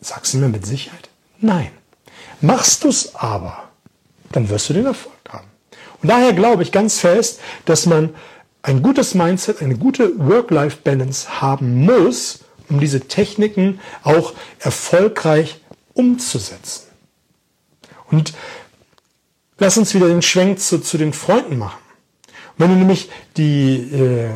Sagst 0.00 0.34
du 0.34 0.38
mir 0.38 0.48
mit 0.48 0.66
Sicherheit? 0.66 1.08
Nein. 1.40 1.68
Machst 2.40 2.84
du 2.84 2.88
es 2.88 3.14
aber, 3.14 3.67
dann 4.32 4.48
wirst 4.48 4.68
du 4.68 4.74
den 4.74 4.86
Erfolg 4.86 5.14
haben. 5.28 5.48
Und 6.02 6.08
daher 6.08 6.32
glaube 6.32 6.62
ich 6.62 6.72
ganz 6.72 6.98
fest, 7.00 7.40
dass 7.64 7.86
man 7.86 8.14
ein 8.62 8.82
gutes 8.82 9.14
Mindset, 9.14 9.62
eine 9.62 9.76
gute 9.76 10.12
Work-Life-Balance 10.18 11.40
haben 11.40 11.84
muss, 11.84 12.40
um 12.68 12.80
diese 12.80 13.00
Techniken 13.00 13.80
auch 14.02 14.34
erfolgreich 14.58 15.60
umzusetzen. 15.94 16.88
Und 18.10 18.34
lass 19.58 19.78
uns 19.78 19.94
wieder 19.94 20.08
den 20.08 20.22
Schwenk 20.22 20.60
zu, 20.60 20.80
zu 20.80 20.98
den 20.98 21.12
Freunden 21.12 21.58
machen. 21.58 21.78
wenn 22.56 22.70
du 22.70 22.76
nämlich 22.76 23.08
die, 23.36 23.76
äh, 23.76 24.30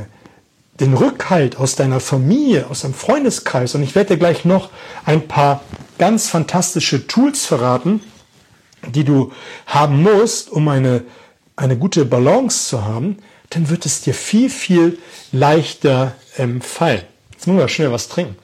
den 0.78 0.94
Rückhalt 0.94 1.57
aus 1.57 1.74
deiner 1.74 2.00
Familie, 2.00 2.68
aus 2.70 2.83
deinem 2.83 2.94
Freundeskreis, 2.94 3.74
und 3.74 3.83
ich 3.83 3.94
werde 3.94 4.14
dir 4.14 4.18
gleich 4.18 4.44
noch 4.44 4.70
ein 5.05 5.26
paar 5.26 5.62
ganz 5.98 6.28
fantastische 6.28 7.07
Tools 7.07 7.44
verraten, 7.44 8.00
die 8.88 9.05
du 9.05 9.33
haben 9.66 10.03
musst, 10.03 10.51
um 10.51 10.68
eine, 10.68 11.05
eine 11.57 11.77
gute 11.77 12.05
Balance 12.05 12.68
zu 12.68 12.85
haben, 12.85 13.18
dann 13.51 13.68
wird 13.68 13.87
es 13.87 14.01
dir 14.01 14.14
viel, 14.14 14.51
viel 14.51 14.99
leichter 15.31 16.14
ähm, 16.38 16.61
fallen. 16.61 17.03
Jetzt 17.33 17.47
muss 17.47 17.57
man 17.57 17.68
schnell 17.68 17.92
was 17.92 18.09
trinken. 18.09 18.37